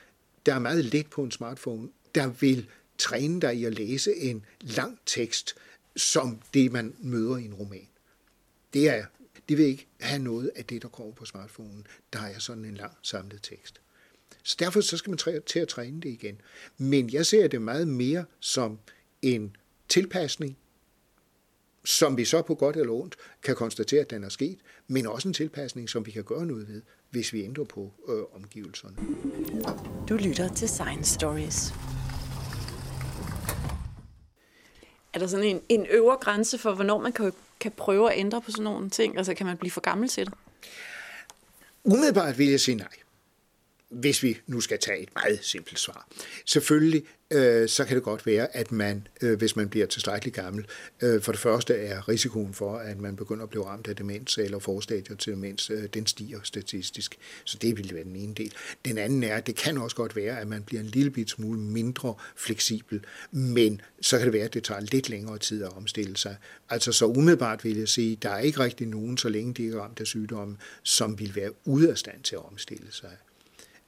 der 0.45 0.53
er 0.53 0.59
meget 0.59 0.85
let 0.85 1.07
på 1.07 1.23
en 1.23 1.31
smartphone, 1.31 1.89
der 2.15 2.27
vil 2.27 2.69
træne 2.97 3.41
dig 3.41 3.55
i 3.55 3.65
at 3.65 3.73
læse 3.73 4.15
en 4.15 4.45
lang 4.61 4.99
tekst, 5.05 5.55
som 5.95 6.41
det, 6.53 6.71
man 6.71 6.95
møder 6.99 7.37
i 7.37 7.45
en 7.45 7.53
roman. 7.53 7.87
Det 8.73 8.89
er 8.89 9.05
det 9.49 9.57
vil 9.57 9.65
ikke 9.65 9.87
have 9.99 10.19
noget 10.19 10.51
af 10.55 10.65
det, 10.65 10.81
der 10.81 10.87
kommer 10.87 11.13
på 11.13 11.25
smartphonen, 11.25 11.87
der 12.13 12.19
er 12.19 12.39
sådan 12.39 12.65
en 12.65 12.75
lang 12.75 12.93
samlet 13.01 13.39
tekst. 13.43 13.81
Så 14.43 14.55
derfor 14.59 14.81
så 14.81 14.97
skal 14.97 15.09
man 15.09 15.41
til 15.45 15.59
at 15.59 15.67
træne 15.67 16.01
det 16.01 16.09
igen. 16.09 16.41
Men 16.77 17.09
jeg 17.09 17.25
ser 17.25 17.47
det 17.47 17.61
meget 17.61 17.87
mere 17.87 18.25
som 18.39 18.79
en 19.21 19.55
tilpasning, 19.89 20.57
som 21.85 22.17
vi 22.17 22.25
så 22.25 22.41
på 22.41 22.55
godt 22.55 22.75
eller 22.75 22.93
ondt 22.93 23.15
kan 23.43 23.55
konstatere, 23.55 24.01
at 24.01 24.09
den 24.09 24.23
er 24.23 24.29
sket, 24.29 24.57
men 24.87 25.07
også 25.07 25.27
en 25.27 25.33
tilpasning, 25.33 25.89
som 25.89 26.05
vi 26.05 26.11
kan 26.11 26.23
gøre 26.23 26.45
noget 26.45 26.67
ved, 26.67 26.81
hvis 27.09 27.33
vi 27.33 27.43
ændrer 27.43 27.63
på 27.63 27.91
øh, 28.09 28.23
omgivelserne. 28.35 28.95
Du 30.09 30.15
lytter 30.15 30.53
til 30.53 30.69
Science 30.69 31.13
Stories. 31.13 31.73
Er 35.13 35.19
der 35.19 35.27
sådan 35.27 35.45
en, 35.45 35.61
en 35.69 35.85
øvre 35.85 36.17
grænse 36.21 36.57
for, 36.57 36.73
hvornår 36.73 37.01
man 37.01 37.11
kan, 37.11 37.33
kan 37.59 37.71
prøve 37.71 38.13
at 38.13 38.19
ændre 38.19 38.41
på 38.41 38.51
sådan 38.51 38.63
nogle 38.63 38.89
ting? 38.89 39.17
Altså 39.17 39.33
kan 39.33 39.45
man 39.45 39.57
blive 39.57 39.71
for 39.71 39.81
gammel 39.81 40.09
til 40.09 40.25
det? 40.25 40.33
Umiddelbart 41.83 42.37
vil 42.37 42.47
jeg 42.47 42.59
sige 42.59 42.75
nej 42.75 43.02
hvis 43.93 44.23
vi 44.23 44.37
nu 44.47 44.61
skal 44.61 44.79
tage 44.79 44.99
et 44.99 45.09
meget 45.15 45.39
simpelt 45.41 45.79
svar. 45.79 46.07
Selvfølgelig 46.45 47.03
øh, 47.33 47.69
så 47.69 47.85
kan 47.85 47.95
det 47.95 48.03
godt 48.03 48.25
være, 48.25 48.55
at 48.55 48.71
man, 48.71 49.07
øh, 49.21 49.37
hvis 49.37 49.55
man 49.55 49.69
bliver 49.69 49.85
tilstrækkeligt 49.85 50.35
gammel, 50.35 50.65
øh, 51.01 51.21
for 51.21 51.31
det 51.31 51.41
første 51.41 51.75
er 51.75 52.09
risikoen 52.09 52.53
for, 52.53 52.77
at 52.77 52.99
man 52.99 53.15
begynder 53.15 53.43
at 53.43 53.49
blive 53.49 53.65
ramt 53.65 53.87
af 53.87 53.95
demens 53.95 54.37
eller 54.37 54.59
forstadier 54.59 55.15
til 55.15 55.33
demens, 55.33 55.69
øh, 55.69 55.83
den 55.93 56.07
stiger 56.07 56.39
statistisk. 56.43 57.17
Så 57.43 57.57
det 57.61 57.77
vil 57.77 57.93
være 57.93 58.03
den 58.03 58.15
ene 58.15 58.33
del. 58.33 58.53
Den 58.85 58.97
anden 58.97 59.23
er, 59.23 59.35
at 59.35 59.47
det 59.47 59.55
kan 59.55 59.77
også 59.77 59.95
godt 59.95 60.15
være, 60.15 60.39
at 60.39 60.47
man 60.47 60.63
bliver 60.63 60.81
en 60.81 60.87
lille 60.87 61.11
bit 61.11 61.29
smule 61.29 61.59
mindre 61.59 62.15
fleksibel, 62.35 63.05
men 63.31 63.81
så 64.01 64.17
kan 64.17 64.25
det 64.25 64.33
være, 64.33 64.45
at 64.45 64.53
det 64.53 64.63
tager 64.63 64.81
lidt 64.81 65.09
længere 65.09 65.37
tid 65.37 65.63
at 65.63 65.73
omstille 65.77 66.17
sig. 66.17 66.35
Altså 66.69 66.91
så 66.91 67.05
umiddelbart 67.05 67.63
vil 67.63 67.77
jeg 67.77 67.87
sige, 67.87 68.15
der 68.15 68.29
er 68.29 68.39
ikke 68.39 68.59
rigtig 68.59 68.87
nogen, 68.87 69.17
så 69.17 69.29
længe 69.29 69.53
de 69.53 69.69
er 69.69 69.79
ramt 69.79 69.99
af 69.99 70.07
sygdommen, 70.07 70.57
som 70.83 71.19
vil 71.19 71.35
være 71.35 71.51
ude 71.65 71.91
af 71.91 71.97
stand 71.97 72.23
til 72.23 72.35
at 72.35 72.45
omstille 72.45 72.87
sig. 72.91 73.17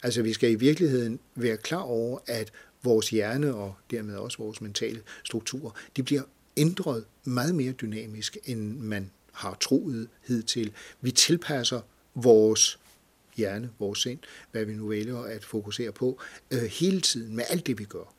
Altså 0.05 0.21
vi 0.21 0.33
skal 0.33 0.51
i 0.51 0.55
virkeligheden 0.55 1.19
være 1.35 1.57
klar 1.57 1.81
over, 1.81 2.19
at 2.27 2.51
vores 2.83 3.09
hjerne 3.09 3.55
og 3.55 3.75
dermed 3.91 4.15
også 4.15 4.37
vores 4.37 4.61
mentale 4.61 5.01
strukturer, 5.23 5.71
de 5.97 6.03
bliver 6.03 6.21
ændret 6.57 7.05
meget 7.23 7.55
mere 7.55 7.71
dynamisk, 7.71 8.37
end 8.45 8.79
man 8.79 9.11
har 9.31 9.57
troet 9.61 10.07
hidtil. 10.27 10.73
Vi 11.01 11.11
tilpasser 11.11 11.81
vores 12.15 12.79
hjerne, 13.35 13.69
vores 13.79 13.99
sind, 13.99 14.19
hvad 14.51 14.65
vi 14.65 14.73
nu 14.73 14.87
vælger 14.87 15.19
at 15.19 15.45
fokusere 15.45 15.91
på, 15.91 16.19
øh, 16.51 16.63
hele 16.63 17.01
tiden 17.01 17.35
med 17.35 17.43
alt 17.49 17.67
det, 17.67 17.79
vi 17.79 17.83
gør. 17.83 18.13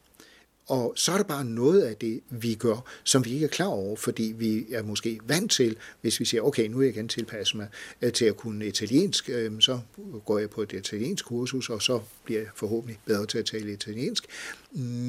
Og 0.67 0.93
så 0.97 1.13
er 1.13 1.17
der 1.17 1.25
bare 1.25 1.45
noget 1.45 1.83
af 1.83 1.97
det, 1.97 2.21
vi 2.31 2.55
gør, 2.55 2.91
som 3.05 3.25
vi 3.25 3.33
ikke 3.33 3.45
er 3.45 3.51
klar 3.51 3.67
over, 3.67 3.97
fordi 3.97 4.35
vi 4.37 4.67
er 4.73 4.83
måske 4.83 5.21
vant 5.25 5.51
til, 5.51 5.77
hvis 6.01 6.21
vi 6.21 6.25
siger, 6.25 6.43
okay, 6.43 6.69
nu 6.69 6.81
er 6.81 6.85
jeg 6.85 6.95
gerne 6.95 7.09
tilpasse 7.09 7.57
mig 7.57 7.69
øh, 8.03 8.13
til 8.13 8.25
at 8.25 8.37
kunne 8.37 8.67
italiensk, 8.67 9.31
øh, 9.31 9.61
så 9.61 9.81
går 10.25 10.39
jeg 10.39 10.51
på 10.51 10.63
et 10.63 10.73
italiensk 10.73 11.25
kursus, 11.25 11.71
og 11.71 11.83
så 11.83 12.01
bliver 12.25 12.41
jeg 12.41 12.49
forhåbentlig 12.55 12.99
bedre 13.05 13.27
til 13.27 13.39
at 13.39 13.45
tale 13.47 13.73
italiensk. 13.73 14.27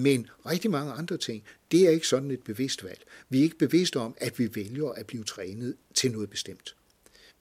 Men 0.03 0.27
rigtig 0.45 0.71
mange 0.71 0.91
andre 0.91 1.17
ting, 1.17 1.43
det 1.71 1.87
er 1.87 1.89
ikke 1.89 2.07
sådan 2.07 2.31
et 2.31 2.39
bevidst 2.39 2.83
valg. 2.83 3.03
Vi 3.29 3.39
er 3.39 3.43
ikke 3.43 3.57
bevidste 3.57 3.99
om, 3.99 4.15
at 4.17 4.39
vi 4.39 4.55
vælger 4.55 4.89
at 4.89 5.05
blive 5.05 5.23
trænet 5.23 5.75
til 5.95 6.11
noget 6.11 6.29
bestemt. 6.29 6.75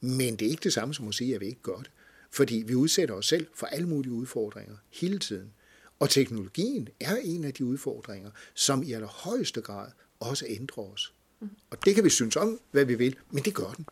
Men 0.01 0.37
det 0.37 0.47
er 0.47 0.51
ikke 0.51 0.65
det 0.65 0.73
samme 0.73 0.95
som 0.95 1.09
at 1.09 1.15
sige, 1.15 1.35
at 1.35 1.41
vi 1.41 1.47
ikke 1.47 1.63
gør 1.63 1.77
det. 1.77 1.91
Fordi 2.31 2.65
vi 2.67 2.75
udsætter 2.75 3.15
os 3.15 3.27
selv 3.27 3.47
for 3.55 3.67
alle 3.67 3.89
mulige 3.89 4.13
udfordringer 4.13 4.77
hele 4.91 5.19
tiden. 5.19 5.53
Og 5.99 6.11
teknologien 6.11 6.89
er 7.01 7.17
en 7.17 7.45
af 7.45 7.55
de 7.55 7.65
udfordringer, 7.65 8.31
som 8.55 8.83
i 8.83 8.93
allerhøjeste 8.93 9.61
grad 9.61 9.89
også 10.21 10.45
ændrer 10.49 10.85
os. 10.85 11.13
Og 11.71 11.85
det 11.85 11.95
kan 11.95 12.05
vi 12.05 12.11
synes 12.11 12.37
om, 12.37 12.61
hvad 12.71 12.85
vi 12.85 12.95
vil, 12.95 13.17
men 13.31 13.45
det 13.45 13.55
gør 13.55 13.73
den. 13.77 13.87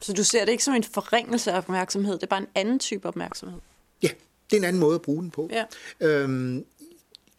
Så 0.00 0.12
du 0.12 0.24
ser 0.24 0.44
det 0.44 0.52
ikke 0.52 0.64
som 0.64 0.74
en 0.74 0.84
forringelse 0.84 1.52
af 1.52 1.56
opmærksomhed, 1.56 2.14
det 2.14 2.22
er 2.22 2.26
bare 2.26 2.40
en 2.40 2.48
anden 2.54 2.78
type 2.78 3.08
opmærksomhed? 3.08 3.60
Ja, 4.02 4.08
det 4.50 4.56
er 4.56 4.60
en 4.60 4.64
anden 4.64 4.80
måde 4.80 4.94
at 4.94 5.02
bruge 5.02 5.22
den 5.22 5.30
på. 5.30 5.50
Ja. 5.52 5.64
Øhm, 6.00 6.64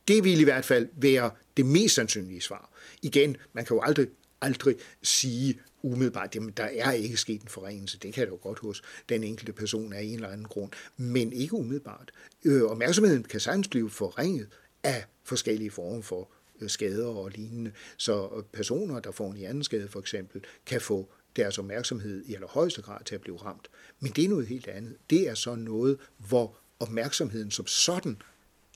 det 0.08 0.24
vil 0.24 0.40
i 0.40 0.44
hvert 0.44 0.66
fald 0.66 0.90
være 0.94 1.32
det 1.58 1.66
mest 1.66 1.96
sandsynlige 1.96 2.42
svar. 2.42 2.70
Igen, 3.02 3.38
man 3.54 3.66
kan 3.66 3.76
jo 3.76 3.82
aldrig, 3.82 4.08
aldrig 4.42 4.76
sige 5.04 5.60
umiddelbart, 5.84 6.36
jamen 6.36 6.52
der 6.58 6.68
er 6.74 6.92
ikke 6.92 7.18
sket 7.18 7.42
en 7.42 7.48
forringelse. 7.48 8.00
Det 8.00 8.14
kan 8.14 8.26
det 8.26 8.32
jo 8.32 8.40
godt 8.42 8.60
hos 8.60 8.82
den 9.10 9.24
enkelte 9.24 9.54
person 9.54 9.94
af 9.94 10.02
en 10.02 10.14
eller 10.14 10.30
anden 10.30 10.48
grund, 10.48 10.72
men 10.98 11.34
ikke 11.34 11.54
umiddelbart. 11.54 12.12
Øh, 12.46 12.64
opmærksomheden 12.64 13.24
kan 13.24 13.40
sagtens 13.40 13.68
blive 13.68 13.90
forringet 13.90 14.48
af 14.84 15.06
forskellige 15.24 15.72
former 15.72 16.02
for 16.02 16.30
øh, 16.62 16.70
skader 16.70 17.08
og 17.08 17.30
lignende. 17.30 17.72
Så 17.98 18.30
øh, 18.38 18.44
personer, 18.44 19.00
der 19.00 19.12
får 19.12 19.32
en 19.32 19.38
hjerneskade 19.38 19.88
for 19.88 20.00
eksempel, 20.00 20.44
kan 20.66 20.82
få 20.82 21.10
deres 21.36 21.58
opmærksomhed 21.58 22.24
i 22.26 22.34
allerhøjeste 22.34 22.82
grad 22.82 23.04
til 23.06 23.16
at 23.16 23.22
blive 23.22 23.38
ramt. 23.38 23.70
Men 24.00 24.12
det 24.12 24.26
er 24.26 24.30
noget 24.30 24.48
helt 24.48 24.68
andet. 24.68 24.96
Det 25.10 25.30
er 25.30 25.34
så 25.34 25.56
noget, 25.56 25.98
hvor 26.18 26.58
opmærksomheden 26.80 27.52
som 27.52 27.68
sådan 27.68 28.22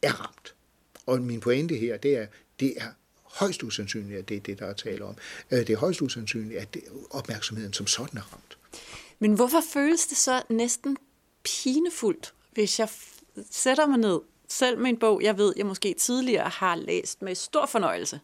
er 0.04 0.12
ramt. 0.12 0.56
Og 1.06 1.22
min 1.22 1.40
pointe 1.40 1.76
her, 1.76 1.98
det 1.98 2.18
er, 2.18 2.28
det 2.60 2.74
er 2.78 2.88
højst 3.36 3.64
usandsynligt, 3.64 4.20
at 4.20 4.30
det 4.30 4.38
er 4.38 4.42
det, 4.42 4.60
der 4.60 4.66
er 4.66 4.74
tale 4.74 5.06
om. 5.06 5.16
Øh, 5.52 5.60
det 5.60 5.70
er 5.70 5.78
højst 5.78 6.02
usandsynligt, 6.02 6.60
at 6.60 6.74
det, 6.74 6.84
opmærksomheden 7.10 7.74
som 7.74 7.88
sådan 7.88 8.18
er 8.18 8.34
ramt. 8.34 8.58
Men 9.20 9.34
hvorfor 9.34 9.62
føles 9.74 10.08
det 10.08 10.18
så 10.18 10.42
næsten 10.50 10.98
pinefuldt, 11.44 12.34
hvis 12.52 12.80
jeg 12.80 12.90
sætter 13.52 13.86
mig 13.86 13.98
ned, 13.98 14.20
selv 14.50 14.80
med 14.80 14.90
en 14.90 14.98
bog, 14.98 15.22
jeg 15.24 15.38
ved, 15.38 15.54
jeg 15.58 15.66
måske 15.66 15.94
tidligere 15.94 16.50
har 16.50 16.76
læst 16.76 17.22
med 17.22 17.36
stor 17.36 17.66
fornøjelse, 17.66 18.20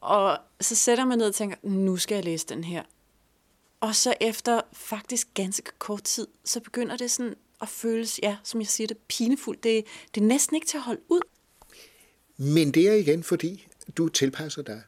og 0.00 0.38
så 0.60 0.74
sætter 0.74 1.02
jeg 1.02 1.08
mig 1.08 1.16
ned 1.16 1.26
og 1.26 1.34
tænker, 1.34 1.56
nu 1.62 1.96
skal 1.96 2.14
jeg 2.14 2.24
læse 2.24 2.46
den 2.46 2.64
her. 2.64 2.82
Og 3.80 3.94
så 3.94 4.14
efter 4.20 4.60
faktisk 4.72 5.28
ganske 5.34 5.70
kort 5.78 6.02
tid, 6.02 6.26
så 6.44 6.60
begynder 6.60 6.96
det 6.96 7.10
sådan 7.10 7.34
at 7.60 7.68
føles, 7.68 8.20
ja, 8.22 8.36
som 8.44 8.60
jeg 8.60 8.68
siger 8.68 8.86
det, 8.86 8.96
pinefuldt. 9.08 9.64
Det, 9.64 9.84
det 10.14 10.20
er 10.20 10.24
næsten 10.24 10.54
ikke 10.54 10.66
til 10.66 10.76
at 10.76 10.82
holde 10.82 11.00
ud. 11.08 11.20
Men 12.36 12.70
det 12.70 12.88
er 12.88 12.94
igen 12.94 13.22
fordi, 13.22 13.67
du 13.96 14.08
tilpasser 14.08 14.62
dig. 14.62 14.82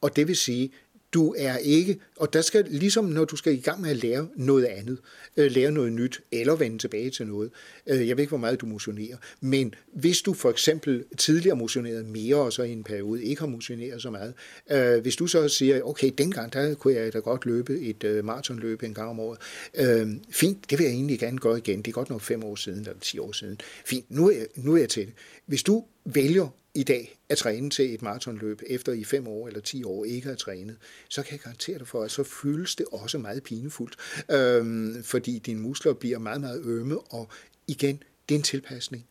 Og 0.00 0.16
det 0.16 0.28
vil 0.28 0.36
sige, 0.36 0.72
du 1.12 1.34
er 1.38 1.56
ikke, 1.56 1.98
og 2.16 2.32
der 2.32 2.40
skal 2.40 2.66
ligesom 2.70 3.04
når 3.04 3.24
du 3.24 3.36
skal 3.36 3.52
i 3.52 3.60
gang 3.60 3.80
med 3.80 3.90
at 3.90 3.96
lære 3.96 4.28
noget 4.36 4.64
andet, 4.64 4.98
øh, 5.36 5.50
lære 5.50 5.70
noget 5.70 5.92
nyt, 5.92 6.20
eller 6.32 6.56
vende 6.56 6.78
tilbage 6.78 7.10
til 7.10 7.26
noget. 7.26 7.50
Øh, 7.86 8.08
jeg 8.08 8.16
ved 8.16 8.22
ikke, 8.22 8.30
hvor 8.30 8.38
meget 8.38 8.60
du 8.60 8.66
motionerer, 8.66 9.16
men 9.40 9.74
hvis 9.92 10.22
du 10.22 10.34
for 10.34 10.50
eksempel 10.50 11.04
tidligere 11.16 11.56
motionerede 11.56 12.04
mere, 12.04 12.36
og 12.36 12.52
så 12.52 12.62
i 12.62 12.72
en 12.72 12.84
periode 12.84 13.24
ikke 13.24 13.40
har 13.40 13.48
motioneret 13.48 14.02
så 14.02 14.10
meget, 14.10 14.34
øh, 14.70 15.02
hvis 15.02 15.16
du 15.16 15.26
så 15.26 15.48
siger, 15.48 15.82
okay, 15.82 16.10
dengang 16.18 16.52
der 16.52 16.74
kunne 16.74 16.94
jeg 16.94 17.12
da 17.12 17.18
godt 17.18 17.46
løbe 17.46 17.80
et 17.80 18.04
øh, 18.04 18.24
maratonløb 18.24 18.82
en 18.82 18.94
gang 18.94 19.08
om 19.08 19.20
året, 19.20 19.38
øh, 19.74 20.08
fint, 20.30 20.70
det 20.70 20.78
vil 20.78 20.84
jeg 20.84 20.92
egentlig 20.92 21.18
gerne 21.18 21.38
gøre 21.38 21.58
igen, 21.58 21.78
det 21.78 21.88
er 21.88 21.92
godt 21.92 22.10
nok 22.10 22.20
fem 22.20 22.44
år 22.44 22.56
siden, 22.56 22.78
eller 22.78 22.94
ti 23.00 23.18
år 23.18 23.32
siden, 23.32 23.60
fint, 23.84 24.10
nu 24.10 24.28
er 24.28 24.36
jeg, 24.36 24.46
nu 24.56 24.74
er 24.74 24.78
jeg 24.78 24.88
til 24.88 25.06
det. 25.06 25.14
Hvis 25.46 25.62
du 25.62 25.84
vælger 26.04 26.48
i 26.78 26.82
dag 26.82 27.18
at 27.28 27.38
træne 27.38 27.70
til 27.70 27.94
et 27.94 28.02
maratonløb, 28.02 28.62
efter 28.66 28.92
i 28.92 29.04
fem 29.04 29.28
år 29.28 29.48
eller 29.48 29.60
ti 29.60 29.84
år 29.84 30.04
ikke 30.04 30.28
har 30.28 30.34
trænet, 30.34 30.76
så 31.08 31.22
kan 31.22 31.32
jeg 31.32 31.40
garantere 31.40 31.78
dig 31.78 31.88
for, 31.88 32.02
at 32.02 32.10
så 32.10 32.22
føles 32.22 32.76
det 32.76 32.86
også 32.92 33.18
meget 33.18 33.42
pinefuldt, 33.42 33.96
øhm, 34.30 35.02
fordi 35.02 35.38
dine 35.38 35.60
muskler 35.60 35.92
bliver 35.92 36.18
meget, 36.18 36.40
meget 36.40 36.62
ømme, 36.64 36.98
og 36.98 37.28
igen, 37.66 38.02
det 38.28 38.34
er 38.34 38.38
en 38.38 38.42
tilpasning. 38.42 39.06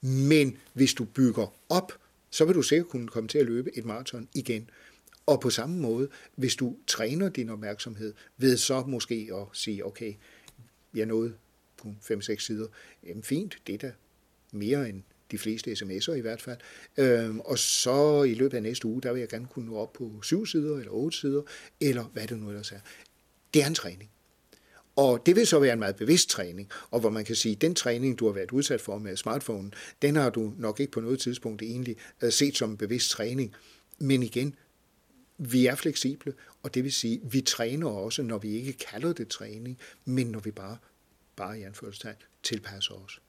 Men 0.00 0.56
hvis 0.72 0.94
du 0.94 1.04
bygger 1.04 1.54
op, 1.68 1.92
så 2.30 2.44
vil 2.44 2.54
du 2.54 2.62
sikkert 2.62 2.88
kunne 2.88 3.08
komme 3.08 3.28
til 3.28 3.38
at 3.38 3.46
løbe 3.46 3.78
et 3.78 3.84
maraton 3.84 4.28
igen. 4.34 4.70
Og 5.26 5.40
på 5.40 5.50
samme 5.50 5.76
måde, 5.76 6.08
hvis 6.34 6.56
du 6.56 6.76
træner 6.86 7.28
din 7.28 7.48
opmærksomhed 7.48 8.14
ved 8.36 8.56
så 8.56 8.80
måske 8.80 9.30
at 9.34 9.44
sige, 9.52 9.86
okay, 9.86 10.14
jeg 10.94 11.06
nåede 11.06 11.34
på 11.76 11.94
5-6 12.02 12.38
sider, 12.38 12.66
jamen 13.06 13.22
fint, 13.22 13.58
det 13.66 13.74
er 13.74 13.78
da 13.78 13.92
mere 14.52 14.88
end 14.88 15.02
de 15.30 15.38
fleste 15.38 15.72
sms'er 15.72 16.12
i 16.12 16.20
hvert 16.20 16.42
fald. 16.42 16.58
Øhm, 16.96 17.40
og 17.40 17.58
så 17.58 18.22
i 18.22 18.34
løbet 18.34 18.56
af 18.56 18.62
næste 18.62 18.86
uge, 18.86 19.02
der 19.02 19.12
vil 19.12 19.20
jeg 19.20 19.28
gerne 19.28 19.46
kunne 19.46 19.66
nå 19.66 19.76
op 19.76 19.92
på 19.92 20.22
syv 20.22 20.46
sider 20.46 20.76
eller 20.76 20.92
otte 20.92 21.18
sider, 21.18 21.42
eller 21.80 22.04
hvad 22.04 22.26
det 22.26 22.38
nu 22.38 22.48
ellers 22.48 22.72
er. 22.72 22.80
Det 23.54 23.62
er 23.62 23.66
en 23.66 23.74
træning. 23.74 24.10
Og 24.96 25.26
det 25.26 25.36
vil 25.36 25.46
så 25.46 25.58
være 25.58 25.72
en 25.72 25.78
meget 25.78 25.96
bevidst 25.96 26.28
træning, 26.28 26.70
og 26.90 27.00
hvor 27.00 27.10
man 27.10 27.24
kan 27.24 27.34
sige, 27.34 27.54
at 27.54 27.60
den 27.60 27.74
træning, 27.74 28.18
du 28.18 28.26
har 28.26 28.32
været 28.32 28.52
udsat 28.52 28.80
for 28.80 28.98
med 28.98 29.16
smartphonen, 29.16 29.74
den 30.02 30.16
har 30.16 30.30
du 30.30 30.52
nok 30.56 30.80
ikke 30.80 30.92
på 30.92 31.00
noget 31.00 31.20
tidspunkt 31.20 31.62
egentlig 31.62 31.96
øh, 32.22 32.32
set 32.32 32.56
som 32.56 32.70
en 32.70 32.76
bevidst 32.76 33.10
træning. 33.10 33.54
Men 33.98 34.22
igen, 34.22 34.54
vi 35.38 35.66
er 35.66 35.74
fleksible, 35.74 36.32
og 36.62 36.74
det 36.74 36.84
vil 36.84 36.92
sige, 36.92 37.20
at 37.24 37.32
vi 37.32 37.40
træner 37.40 37.88
også, 37.88 38.22
når 38.22 38.38
vi 38.38 38.48
ikke 38.48 38.72
kalder 38.72 39.12
det 39.12 39.28
træning, 39.28 39.78
men 40.04 40.26
når 40.26 40.40
vi 40.40 40.50
bare, 40.50 40.76
bare 41.36 41.58
i 41.58 41.62
anførselstegn, 41.62 42.16
tilpasser 42.42 42.94
os. 42.94 43.20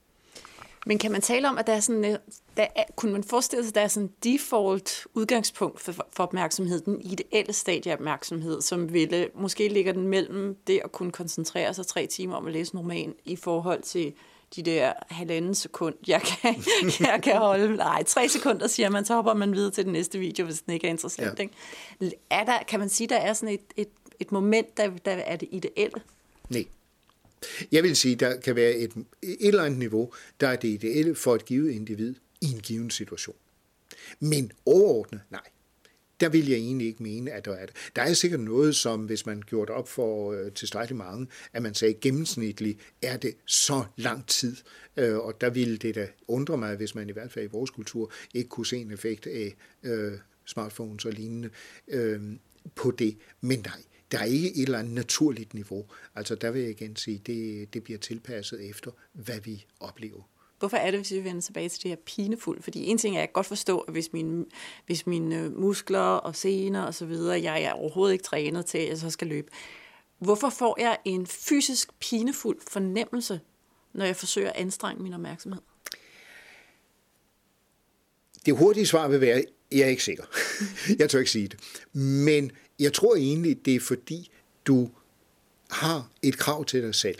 Men 0.86 0.98
kan 0.98 1.12
man 1.12 1.20
tale 1.20 1.48
om, 1.48 1.58
at 1.58 1.66
der 1.66 1.72
er 1.72 1.80
sådan, 1.80 2.04
øh, 2.04 2.18
der 2.56 2.66
er, 2.76 2.84
kunne 2.96 3.12
man 3.12 3.24
forestille 3.24 3.64
sig, 3.64 3.70
at 3.70 3.74
der 3.74 3.80
er 3.80 3.88
sådan 3.88 4.08
en 4.08 4.32
default 4.32 5.06
udgangspunkt 5.14 5.80
for, 5.80 5.92
for 5.92 6.22
opmærksomhed, 6.22 6.80
den 6.80 7.00
ideelle 7.00 7.52
stadie 7.52 7.92
af 7.92 7.96
opmærksomhed, 7.96 8.60
som 8.60 8.92
ville, 8.92 9.28
måske 9.34 9.68
ligger 9.68 9.92
den 9.92 10.08
mellem 10.08 10.56
det 10.66 10.80
at 10.84 10.92
kunne 10.92 11.12
koncentrere 11.12 11.74
sig 11.74 11.86
tre 11.86 12.06
timer 12.06 12.36
om 12.36 12.46
at 12.46 12.52
læse 12.52 12.74
en 12.74 12.80
roman, 12.80 13.14
i 13.24 13.36
forhold 13.36 13.82
til 13.82 14.12
de 14.56 14.62
der 14.62 14.92
halvanden 15.08 15.54
sekund, 15.54 15.94
jeg 16.06 16.22
kan, 16.22 16.54
jeg 17.00 17.20
kan 17.22 17.36
holde. 17.36 17.76
Nej, 17.76 18.02
tre 18.02 18.28
sekunder, 18.28 18.66
siger 18.66 18.90
man, 18.90 19.04
så 19.04 19.14
hopper 19.14 19.34
man 19.34 19.52
videre 19.52 19.70
til 19.70 19.84
den 19.84 19.92
næste 19.92 20.18
video, 20.18 20.44
hvis 20.44 20.62
den 20.62 20.74
ikke 20.74 20.86
er 20.86 20.90
interessant. 20.90 21.38
Ja. 21.38 21.42
Ikke? 21.42 22.18
Er 22.30 22.44
der, 22.44 22.58
kan 22.68 22.80
man 22.80 22.88
sige, 22.88 23.06
der 23.06 23.16
er 23.16 23.32
sådan 23.32 23.54
et, 23.54 23.60
et, 23.76 23.88
et 24.20 24.32
moment, 24.32 24.76
der, 24.76 24.90
der 25.04 25.12
er 25.12 25.36
det 25.36 25.48
ideelle? 25.52 26.02
Nej. 26.48 26.64
Jeg 27.72 27.82
vil 27.82 27.96
sige, 27.96 28.16
der 28.16 28.40
kan 28.40 28.56
være 28.56 28.74
et, 28.74 28.92
et 29.22 29.36
eller 29.40 29.62
andet 29.62 29.78
niveau, 29.78 30.12
der 30.40 30.48
er 30.48 30.56
det 30.56 30.68
ideelle 30.68 31.14
for 31.14 31.34
et 31.34 31.44
givet 31.44 31.70
individ 31.70 32.14
i 32.40 32.46
en 32.46 32.60
given 32.60 32.90
situation. 32.90 33.36
Men 34.20 34.52
overordnet, 34.66 35.20
nej. 35.30 35.42
Der 36.20 36.28
vil 36.28 36.48
jeg 36.48 36.58
egentlig 36.58 36.86
ikke 36.86 37.02
mene, 37.02 37.30
at 37.30 37.44
der 37.44 37.52
er 37.52 37.66
det. 37.66 37.76
Der 37.96 38.02
er 38.02 38.12
sikkert 38.12 38.40
noget, 38.40 38.76
som 38.76 39.04
hvis 39.04 39.26
man 39.26 39.42
gjorde 39.46 39.66
det 39.66 39.76
op 39.76 39.88
for 39.88 40.32
øh, 40.32 40.52
tilstrækkeligt 40.52 40.98
mange, 40.98 41.26
at 41.52 41.62
man 41.62 41.74
sagde 41.74 41.94
gennemsnitligt, 41.94 42.78
er 43.02 43.16
det 43.16 43.36
så 43.46 43.84
lang 43.96 44.26
tid. 44.26 44.56
Øh, 44.96 45.18
og 45.18 45.40
der 45.40 45.50
ville 45.50 45.76
det 45.76 45.94
da 45.94 46.08
undre 46.28 46.58
mig, 46.58 46.76
hvis 46.76 46.94
man 46.94 47.08
i 47.08 47.12
hvert 47.12 47.32
fald 47.32 47.44
i 47.44 47.48
vores 47.48 47.70
kultur 47.70 48.12
ikke 48.34 48.48
kunne 48.48 48.66
se 48.66 48.76
en 48.76 48.90
effekt 48.90 49.26
af 49.26 49.56
øh, 49.82 50.12
smartphones 50.44 51.04
og 51.04 51.12
lignende 51.12 51.50
øh, 51.88 52.20
på 52.74 52.90
det. 52.90 53.16
Men 53.40 53.58
nej, 53.58 53.82
der 54.12 54.18
er 54.18 54.24
ikke 54.24 54.56
et 54.56 54.62
eller 54.62 54.78
andet 54.78 54.94
naturligt 54.94 55.54
niveau. 55.54 55.86
Altså 56.14 56.34
der 56.34 56.50
vil 56.50 56.62
jeg 56.62 56.70
igen 56.70 56.96
sige, 56.96 57.22
det, 57.26 57.74
det 57.74 57.82
bliver 57.84 57.98
tilpasset 57.98 58.70
efter, 58.70 58.90
hvad 59.12 59.40
vi 59.40 59.66
oplever. 59.80 60.22
Hvorfor 60.58 60.76
er 60.76 60.90
det, 60.90 61.00
hvis 61.00 61.12
vi 61.12 61.24
vender 61.24 61.40
tilbage 61.40 61.68
til 61.68 61.82
det 61.82 61.88
her 61.88 61.96
pinefuld? 61.96 62.62
Fordi 62.62 62.86
en 62.86 62.98
ting 62.98 63.16
er, 63.16 63.20
at 63.20 63.26
jeg 63.26 63.32
godt 63.32 63.46
forstå, 63.46 63.78
at 63.78 63.92
hvis 63.92 64.12
mine, 64.12 64.44
hvis 64.86 65.06
mine 65.06 65.50
muskler 65.50 66.00
og 66.00 66.36
sener 66.36 66.82
og 66.82 66.94
så 66.94 67.06
videre, 67.06 67.42
jeg 67.42 67.62
er 67.62 67.72
overhovedet 67.72 68.12
ikke 68.12 68.24
trænet 68.24 68.66
til, 68.66 68.78
at 68.78 68.88
jeg 68.88 68.98
så 68.98 69.10
skal 69.10 69.28
løbe. 69.28 69.48
Hvorfor 70.18 70.50
får 70.50 70.80
jeg 70.80 70.98
en 71.04 71.26
fysisk 71.26 71.88
pinefuld 72.00 72.58
fornemmelse, 72.70 73.40
når 73.92 74.04
jeg 74.04 74.16
forsøger 74.16 74.50
at 74.50 74.56
anstrenge 74.56 75.02
min 75.02 75.12
opmærksomhed? 75.12 75.60
Det 78.46 78.56
hurtige 78.56 78.86
svar 78.86 79.08
vil 79.08 79.20
være, 79.20 79.44
jeg 79.72 79.80
er 79.80 79.86
ikke 79.86 80.04
sikker. 80.04 80.24
jeg 80.98 81.10
tør 81.10 81.18
ikke 81.18 81.30
sige 81.30 81.48
det. 81.48 81.60
Men 81.94 82.52
jeg 82.80 82.92
tror 82.92 83.16
egentlig, 83.16 83.64
det 83.64 83.74
er 83.74 83.80
fordi, 83.80 84.30
du 84.66 84.90
har 85.70 86.10
et 86.22 86.38
krav 86.38 86.64
til 86.64 86.82
dig 86.82 86.94
selv. 86.94 87.18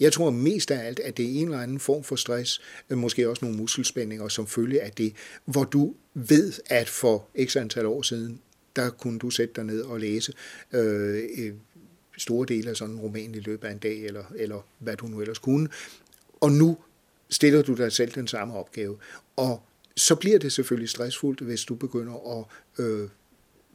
Jeg 0.00 0.12
tror 0.12 0.30
mest 0.30 0.70
af 0.70 0.86
alt, 0.86 1.00
at 1.00 1.16
det 1.16 1.24
er 1.24 1.40
en 1.40 1.44
eller 1.44 1.60
anden 1.60 1.80
form 1.80 2.04
for 2.04 2.16
stress, 2.16 2.60
øh, 2.90 2.98
måske 2.98 3.28
også 3.28 3.44
nogle 3.44 3.58
muskelspændinger 3.58 4.28
som 4.28 4.46
følge 4.46 4.82
af 4.82 4.92
det, 4.92 5.12
hvor 5.44 5.64
du 5.64 5.94
ved, 6.14 6.52
at 6.66 6.88
for 6.88 7.28
x 7.44 7.56
antal 7.56 7.86
år 7.86 8.02
siden, 8.02 8.40
der 8.76 8.90
kunne 8.90 9.18
du 9.18 9.30
sætte 9.30 9.54
dig 9.56 9.64
ned 9.64 9.82
og 9.82 10.00
læse 10.00 10.32
øh, 10.72 11.22
øh, 11.38 11.52
store 12.18 12.46
dele 12.48 12.70
af 12.70 12.76
sådan 12.76 12.94
en 12.94 13.00
roman 13.00 13.34
i 13.34 13.40
løbet 13.40 13.68
af 13.68 13.72
en 13.72 13.78
dag, 13.78 14.04
eller, 14.04 14.24
eller 14.36 14.66
hvad 14.78 14.96
du 14.96 15.06
nu 15.06 15.20
ellers 15.20 15.38
kunne. 15.38 15.68
Og 16.40 16.52
nu 16.52 16.78
stiller 17.30 17.62
du 17.62 17.74
dig 17.74 17.92
selv 17.92 18.12
den 18.12 18.28
samme 18.28 18.54
opgave. 18.54 18.98
Og 19.36 19.62
så 19.96 20.14
bliver 20.14 20.38
det 20.38 20.52
selvfølgelig 20.52 20.88
stressfuldt, 20.88 21.40
hvis 21.40 21.64
du 21.64 21.74
begynder 21.74 22.38
at 22.38 22.44
øh, 22.84 23.08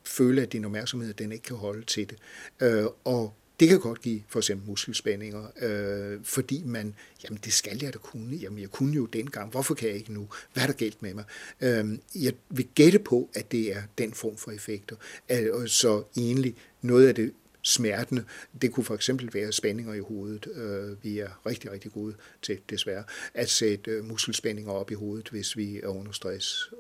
føle, 0.08 0.42
at 0.42 0.54
din 0.54 0.66
opmærksomhed 0.66 1.14
den 1.14 1.32
ikke 1.32 1.44
kan 1.44 1.56
holde 1.56 1.86
til 1.86 2.10
det. 2.10 2.18
Øh, 2.62 2.86
og 3.04 3.34
det 3.60 3.70
kan 3.70 3.80
godt 3.80 4.02
give 4.02 4.24
for 4.28 4.40
eksempel 4.40 4.68
muskelspændinger, 4.68 5.48
øh, 5.62 6.20
fordi 6.24 6.64
man, 6.66 6.96
jamen 7.24 7.40
det 7.46 7.54
skal 7.54 7.80
jeg 7.82 7.94
da 7.94 7.98
kunne, 7.98 8.36
jamen 8.36 8.60
jeg 8.60 8.70
kunne 8.70 8.96
jo 8.96 9.06
dengang, 9.06 9.52
hvorfor 9.52 9.76
kan 9.76 9.88
jeg 9.90 9.98
ikke 9.98 10.14
nu, 10.14 10.28
hvad 10.54 10.64
er 10.64 10.68
der 10.68 10.74
galt 10.74 11.02
med 11.02 11.14
mig? 11.14 11.24
Øh, 11.62 11.98
jeg 12.16 12.34
vil 12.50 12.68
gætte 12.76 13.00
på, 13.00 13.30
at 13.34 13.52
det 13.52 13.76
er 13.76 13.82
den 13.98 14.14
form 14.14 14.38
for 14.38 14.52
effekter. 14.52 14.96
Øh, 15.32 15.68
så 15.68 16.04
egentlig 16.18 16.56
noget 16.82 17.08
af 17.08 17.16
det 17.16 17.34
smertende. 17.62 18.24
Det 18.62 18.72
kunne 18.72 18.84
for 18.84 18.96
eksempel 18.96 19.30
være 19.34 19.52
spændinger 19.52 19.94
i 19.94 20.00
hovedet. 20.00 20.48
Øh, 20.56 21.04
vi 21.04 21.20
er 21.20 21.46
rigtig, 21.46 21.72
rigtig 21.72 21.92
gode 21.92 22.16
til, 22.42 22.60
desværre, 22.70 23.04
at 23.34 23.50
sætte 23.50 23.92
øh, 23.92 24.06
muskelspændinger 24.06 24.72
op 24.72 24.92
i 24.92 24.94
hovedet, 24.94 25.30
hvis 25.30 25.58
vi 25.58 25.80
er 25.80 25.88
under 25.88 26.12
stress, 26.12 26.74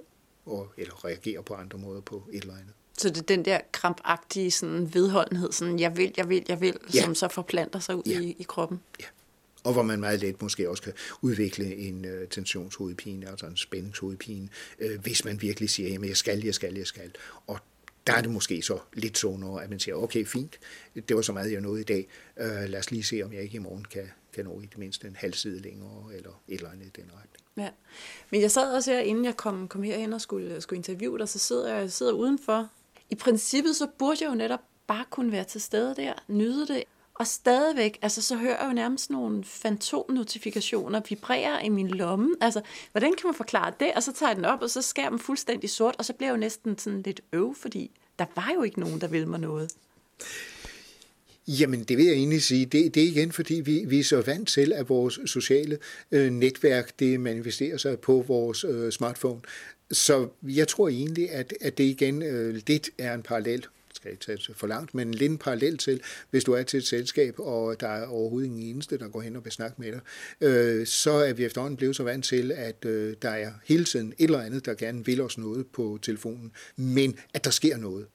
og, 0.46 0.74
eller 0.78 1.06
reagerer 1.06 1.42
på 1.42 1.54
andre 1.54 1.80
måder 1.80 2.02
på 2.02 2.30
et 2.34 2.42
eller 2.42 2.54
andet. 2.54 2.74
Så 2.98 3.10
det 3.10 3.18
er 3.18 3.22
den 3.22 3.46
der 3.46 3.60
krampagtige 3.72 4.52
sådan 4.52 4.94
vedholdenhed, 4.94 5.52
sådan 5.52 5.80
jeg 5.80 5.98
vil, 5.98 6.14
jeg 6.18 6.30
vil, 6.30 6.46
jeg 6.48 6.62
vil, 6.62 6.78
ja. 6.94 7.02
som 7.02 7.16
så 7.16 7.28
forplanter 7.28 7.80
sig 7.80 7.96
ud 7.96 8.04
ja. 8.06 8.20
i, 8.20 8.36
i 8.40 8.44
kroppen. 8.44 8.80
Ja. 9.00 9.06
Og 9.64 9.74
hvor 9.74 9.84
man 9.84 10.00
meget 10.00 10.20
let 10.20 10.42
måske 10.42 10.70
også 10.70 10.84
kan 10.84 10.94
udvikle 11.22 11.76
en 11.76 12.06
øh, 12.06 12.28
tensionshovedpine, 12.28 13.30
altså 13.30 13.46
en 13.46 13.58
spændingshovedpine, 13.58 14.50
øh, 14.80 15.00
hvis 15.02 15.26
man 15.26 15.42
virkelig 15.42 15.70
siger, 15.70 16.00
at 16.00 16.08
jeg 16.08 16.18
skal, 16.18 16.46
jeg 16.46 16.54
skal, 16.54 16.76
jeg 16.76 16.88
skal. 16.88 17.12
Og 17.48 17.60
der 18.08 18.14
er 18.14 18.22
det 18.22 18.32
måske 18.32 18.62
så 18.62 18.80
lidt 18.94 19.18
sundere, 19.18 19.64
at 19.64 19.70
man 19.70 19.80
siger, 19.80 19.96
okay, 19.96 20.26
fint, 20.26 20.60
det 20.96 21.16
var 21.16 21.22
så 21.22 21.34
meget, 21.34 21.52
jeg 21.52 21.62
nåede 21.62 21.82
i 21.82 21.84
dag. 21.84 22.08
Øh, 22.38 22.70
lad 22.70 22.80
os 22.80 22.92
lige 22.92 23.04
se, 23.04 23.22
om 23.22 23.34
jeg 23.34 23.42
ikke 23.42 23.56
i 23.56 23.60
morgen 23.60 23.86
kan, 23.86 24.12
kan 24.34 24.46
nå 24.46 24.62
i 24.62 24.66
det 24.66 24.78
mindste 24.78 25.08
en 25.08 25.16
halv 25.16 25.34
side 25.34 25.62
længere, 25.62 26.04
eller 26.16 26.42
et 26.48 26.56
eller 26.56 26.72
andet 26.72 26.86
i 26.86 27.02
den 27.02 27.06
retning. 27.06 27.44
Ja. 27.58 27.70
Men 28.30 28.42
jeg 28.42 28.52
sad 28.52 28.74
også 28.74 28.92
her, 28.92 29.00
inden 29.00 29.26
jeg 29.26 29.38
kom, 29.38 29.68
kom 29.68 29.84
herhen 29.84 30.14
og 30.14 30.22
skulle, 30.22 30.62
skulle 30.62 30.78
interviewe 30.78 31.20
dig, 31.20 31.30
så 31.30 31.40
sidder 31.40 31.76
jeg 31.76 31.92
sidder 31.92 32.12
udenfor. 32.12 32.70
I 33.10 33.16
princippet, 33.16 33.76
så 33.76 33.88
burde 33.98 34.18
jeg 34.22 34.30
jo 34.30 34.36
netop 34.36 34.60
bare 34.88 35.06
kunne 35.10 35.32
være 35.32 35.44
til 35.44 35.62
stede 35.62 35.96
der, 35.96 36.14
nyde 36.28 36.68
det, 36.68 36.84
og 37.20 37.28
stadigvæk, 37.28 38.00
altså 38.02 38.22
så 38.22 38.36
hører 38.36 38.58
jeg 38.62 38.70
jo 38.70 38.74
nærmest 38.74 39.10
nogle 39.10 39.44
fantomnotifikationer 39.44 41.02
vibrere 41.10 41.66
i 41.66 41.70
min 41.70 41.88
lomme. 41.88 42.36
Altså, 42.42 42.62
hvordan 42.92 43.14
kan 43.14 43.28
man 43.28 43.36
forklare 43.36 43.74
det? 43.80 43.92
Og 43.96 44.04
så 44.04 44.14
tager 44.14 44.30
jeg 44.30 44.36
den 44.36 44.46
op, 44.46 44.62
og 44.62 44.70
så 44.70 44.82
skærer 44.82 45.10
den 45.10 45.20
fuldstændig 45.20 45.70
sort, 45.70 45.96
og 45.98 46.06
så 46.06 46.14
bliver 46.14 46.30
jeg 46.30 46.36
jo 46.36 46.40
næsten 46.40 46.78
sådan 46.78 47.02
lidt 47.02 47.22
øv, 47.34 47.56
fordi 47.56 47.92
der 48.20 48.26
var 48.36 48.52
jo 48.56 48.64
ikke 48.64 48.80
nogen, 48.80 49.02
der 49.02 49.08
ville 49.08 49.28
mig 49.28 49.40
noget. 49.40 49.72
Jamen, 51.48 51.84
det 51.84 51.98
vil 51.98 52.06
jeg 52.06 52.14
egentlig 52.14 52.44
sige. 52.44 52.66
Det, 52.66 52.96
det 52.96 53.04
er 53.04 53.08
igen, 53.08 53.32
fordi 53.32 53.54
vi, 53.54 53.86
vi 53.88 54.00
er 54.00 54.04
så 54.04 54.22
vant 54.22 54.50
til, 54.50 54.74
at 54.74 54.90
vores 54.90 55.20
sociale 55.26 55.78
øh, 56.12 56.32
netværk, 56.32 57.00
det 57.00 57.20
manifesterer 57.20 57.78
sig 57.78 58.00
på 58.00 58.26
vores 58.28 58.64
øh, 58.64 58.92
smartphone. 58.92 59.42
Så 59.92 60.30
jeg 60.44 60.68
tror 60.68 60.90
egentlig, 60.90 61.32
at, 61.32 61.54
at 61.62 61.78
det 61.78 61.84
igen 61.84 62.22
øh, 62.22 62.62
lidt 62.68 62.90
er 62.98 63.14
en 63.14 63.24
parallel 63.24 63.66
skal 63.98 64.12
ikke 64.12 64.26
tage 64.26 64.54
for 64.54 64.68
langt, 64.68 64.94
men 64.94 65.14
lidt 65.14 65.32
en 65.32 65.38
parallel 65.38 65.78
til, 65.78 66.02
hvis 66.30 66.44
du 66.44 66.54
er 66.54 66.64
til 66.64 66.78
et 66.78 66.88
selskab, 66.88 67.40
og 67.40 67.80
der 67.80 67.88
er 67.88 68.08
overhovedet 68.08 68.48
ingen 68.48 68.62
eneste, 68.62 68.98
der 68.98 69.08
går 69.08 69.22
hen 69.22 69.36
og 69.36 69.46
vil 69.46 69.52
snakke 69.52 69.82
med 69.82 69.92
dig, 69.92 70.00
øh, 70.42 70.88
så 70.88 71.12
er 71.12 71.34
vi 71.34 71.46
efterhånden 71.46 71.78
blevet 71.78 71.96
så 71.96 72.04
vant 72.04 72.26
til, 72.26 72.52
at 72.52 72.86
øh, 72.86 73.16
der 73.22 73.30
er 73.30 73.52
hele 73.66 73.84
tiden 73.86 74.14
et 74.18 74.24
eller 74.24 74.42
andet, 74.42 74.66
der 74.66 74.74
gerne 74.74 75.06
vil 75.06 75.22
os 75.22 75.38
noget 75.38 75.68
på 75.68 76.00
telefonen, 76.02 76.52
men 76.76 77.20
at 77.34 77.46
der 77.46 77.52
sker 77.52 77.78
noget. 77.78 78.08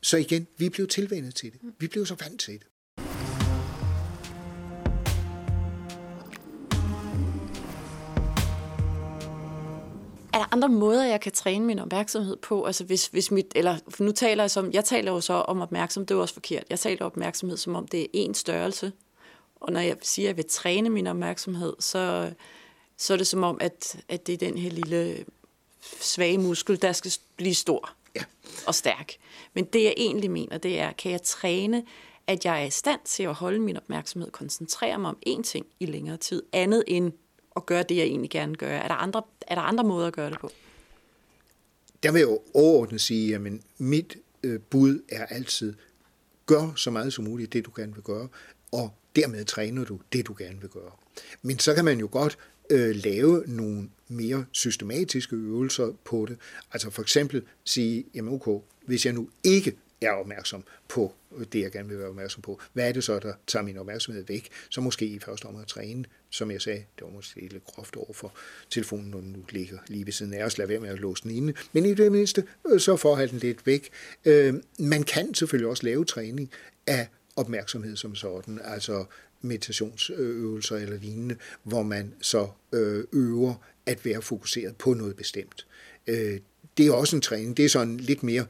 Så 0.00 0.16
igen, 0.16 0.46
vi 0.58 0.66
er 0.66 0.70
blevet 0.70 0.90
tilvendet 0.90 1.34
til 1.34 1.52
det. 1.52 1.60
Vi 1.78 1.86
blev 1.86 2.06
så 2.06 2.14
vant 2.14 2.40
til 2.40 2.54
det. 2.54 2.66
Er 10.48 10.56
andre 10.56 10.68
måder, 10.68 11.04
jeg 11.04 11.20
kan 11.20 11.32
træne 11.32 11.64
min 11.64 11.78
opmærksomhed 11.78 12.36
på? 12.36 12.64
Altså 12.64 12.84
hvis, 12.84 13.06
hvis 13.06 13.30
mit, 13.30 13.52
eller 13.54 13.76
nu 13.98 14.12
taler 14.12 14.42
jeg 14.42 14.50
som, 14.50 14.72
jeg 14.72 14.84
taler 14.84 15.12
jo 15.12 15.20
så 15.20 15.32
om 15.32 15.60
opmærksomhed, 15.60 16.06
det 16.06 16.14
er 16.14 16.18
også 16.18 16.34
forkert. 16.34 16.64
Jeg 16.70 16.78
taler 16.78 17.06
opmærksomhed, 17.06 17.56
som 17.56 17.74
om 17.74 17.88
det 17.88 18.00
er 18.00 18.06
en 18.12 18.34
størrelse. 18.34 18.92
Og 19.60 19.72
når 19.72 19.80
jeg 19.80 19.96
siger, 20.02 20.26
at 20.26 20.28
jeg 20.28 20.36
vil 20.36 20.50
træne 20.50 20.90
min 20.90 21.06
opmærksomhed, 21.06 21.74
så, 21.78 22.32
så 22.96 23.12
er 23.12 23.16
det 23.16 23.26
som 23.26 23.42
om, 23.42 23.58
at, 23.60 23.96
at 24.08 24.26
det 24.26 24.32
er 24.32 24.36
den 24.36 24.58
her 24.58 24.70
lille 24.70 25.24
svage 26.00 26.38
muskel, 26.38 26.82
der 26.82 26.92
skal 26.92 27.12
blive 27.36 27.54
stor 27.54 27.90
ja. 28.16 28.24
og 28.66 28.74
stærk. 28.74 29.12
Men 29.54 29.64
det 29.64 29.84
jeg 29.84 29.94
egentlig 29.96 30.30
mener, 30.30 30.58
det 30.58 30.80
er, 30.80 30.92
kan 30.92 31.12
jeg 31.12 31.22
træne, 31.22 31.84
at 32.26 32.44
jeg 32.44 32.62
er 32.62 32.66
i 32.66 32.70
stand 32.70 33.00
til 33.04 33.22
at 33.22 33.34
holde 33.34 33.58
min 33.58 33.76
opmærksomhed, 33.76 34.30
koncentrere 34.30 34.98
mig 34.98 35.08
om 35.08 35.18
én 35.28 35.42
ting 35.42 35.66
i 35.80 35.86
længere 35.86 36.16
tid, 36.16 36.42
andet 36.52 36.84
end 36.86 37.12
at 37.58 37.66
gøre 37.66 37.82
det, 37.82 37.96
jeg 37.96 38.04
egentlig 38.04 38.30
gerne 38.30 38.54
gør? 38.54 38.68
Er 38.68 38.88
der 38.88 38.94
andre, 38.94 39.22
er 39.46 39.54
der 39.54 39.62
andre 39.62 39.84
måder 39.84 40.06
at 40.06 40.12
gøre 40.12 40.30
det 40.30 40.38
på? 40.40 40.50
Der 42.02 42.12
vil 42.12 42.18
jeg 42.18 42.28
jo 42.28 42.40
overordnet 42.54 43.00
sige, 43.00 43.34
at 43.34 43.40
mit 43.78 44.16
øh, 44.42 44.60
bud 44.60 45.02
er 45.08 45.26
altid, 45.26 45.74
gør 46.46 46.72
så 46.76 46.90
meget 46.90 47.12
som 47.12 47.24
muligt 47.24 47.52
det, 47.52 47.66
du 47.66 47.70
gerne 47.76 47.94
vil 47.94 48.02
gøre, 48.02 48.28
og 48.72 48.90
dermed 49.16 49.44
træner 49.44 49.84
du 49.84 50.00
det, 50.12 50.26
du 50.26 50.34
gerne 50.38 50.60
vil 50.60 50.70
gøre. 50.70 50.90
Men 51.42 51.58
så 51.58 51.74
kan 51.74 51.84
man 51.84 51.98
jo 51.98 52.08
godt 52.12 52.38
øh, 52.70 52.96
lave 53.04 53.44
nogle 53.46 53.88
mere 54.08 54.44
systematiske 54.52 55.36
øvelser 55.36 55.92
på 56.04 56.26
det. 56.28 56.38
Altså 56.72 56.90
for 56.90 57.02
eksempel 57.02 57.42
sige, 57.64 58.04
jamen 58.14 58.34
okay, 58.34 58.58
hvis 58.86 59.06
jeg 59.06 59.12
nu 59.12 59.28
ikke 59.44 59.76
er 60.00 60.10
opmærksom 60.10 60.64
på 60.88 61.14
det, 61.52 61.60
jeg 61.60 61.72
gerne 61.72 61.88
vil 61.88 61.98
være 61.98 62.08
opmærksom 62.08 62.42
på. 62.42 62.60
Hvad 62.72 62.88
er 62.88 62.92
det 62.92 63.04
så, 63.04 63.18
der 63.18 63.32
tager 63.46 63.62
min 63.62 63.78
opmærksomhed 63.78 64.24
væk? 64.24 64.48
Så 64.68 64.80
måske 64.80 65.06
i 65.06 65.18
første 65.18 65.46
omgang 65.46 65.62
at 65.62 65.68
træne, 65.68 66.04
som 66.30 66.50
jeg 66.50 66.62
sagde, 66.62 66.84
det 66.98 67.04
var 67.04 67.10
måske 67.10 67.40
lidt 67.40 67.64
groft 67.64 67.96
over 67.96 68.12
for 68.12 68.34
telefonen, 68.70 69.10
når 69.10 69.20
den 69.20 69.32
nu 69.32 69.44
ligger 69.50 69.78
lige 69.86 70.06
ved 70.06 70.12
siden 70.12 70.34
af 70.34 70.44
os. 70.44 70.58
Lad 70.58 70.66
være 70.66 70.80
med 70.80 70.88
at 70.88 70.98
låse 70.98 71.22
den 71.22 71.30
inde. 71.30 71.52
Men 71.72 71.86
i 71.86 71.94
det 71.94 72.12
mindste, 72.12 72.44
øh, 72.68 72.80
så 72.80 72.96
får 72.96 73.16
den 73.16 73.38
lidt 73.38 73.66
væk. 73.66 73.88
Øh, 74.24 74.54
man 74.78 75.02
kan 75.02 75.34
selvfølgelig 75.34 75.70
også 75.70 75.84
lave 75.84 76.04
træning 76.04 76.50
af 76.86 77.08
opmærksomhed 77.36 77.96
som 77.96 78.14
sådan, 78.14 78.60
altså 78.64 79.04
meditationsøvelser 79.40 80.76
eller 80.76 80.98
lignende, 80.98 81.36
hvor 81.62 81.82
man 81.82 82.14
så 82.20 82.48
øh, 82.72 83.04
øver 83.12 83.54
at 83.86 84.04
være 84.04 84.22
fokuseret 84.22 84.76
på 84.76 84.94
noget 84.94 85.16
bestemt. 85.16 85.66
Det 86.76 86.86
er 86.86 86.92
også 86.92 87.16
en 87.16 87.22
træning. 87.22 87.56
Det 87.56 87.64
er 87.64 87.68
sådan 87.68 87.96
lidt 87.96 88.22
mere 88.22 88.46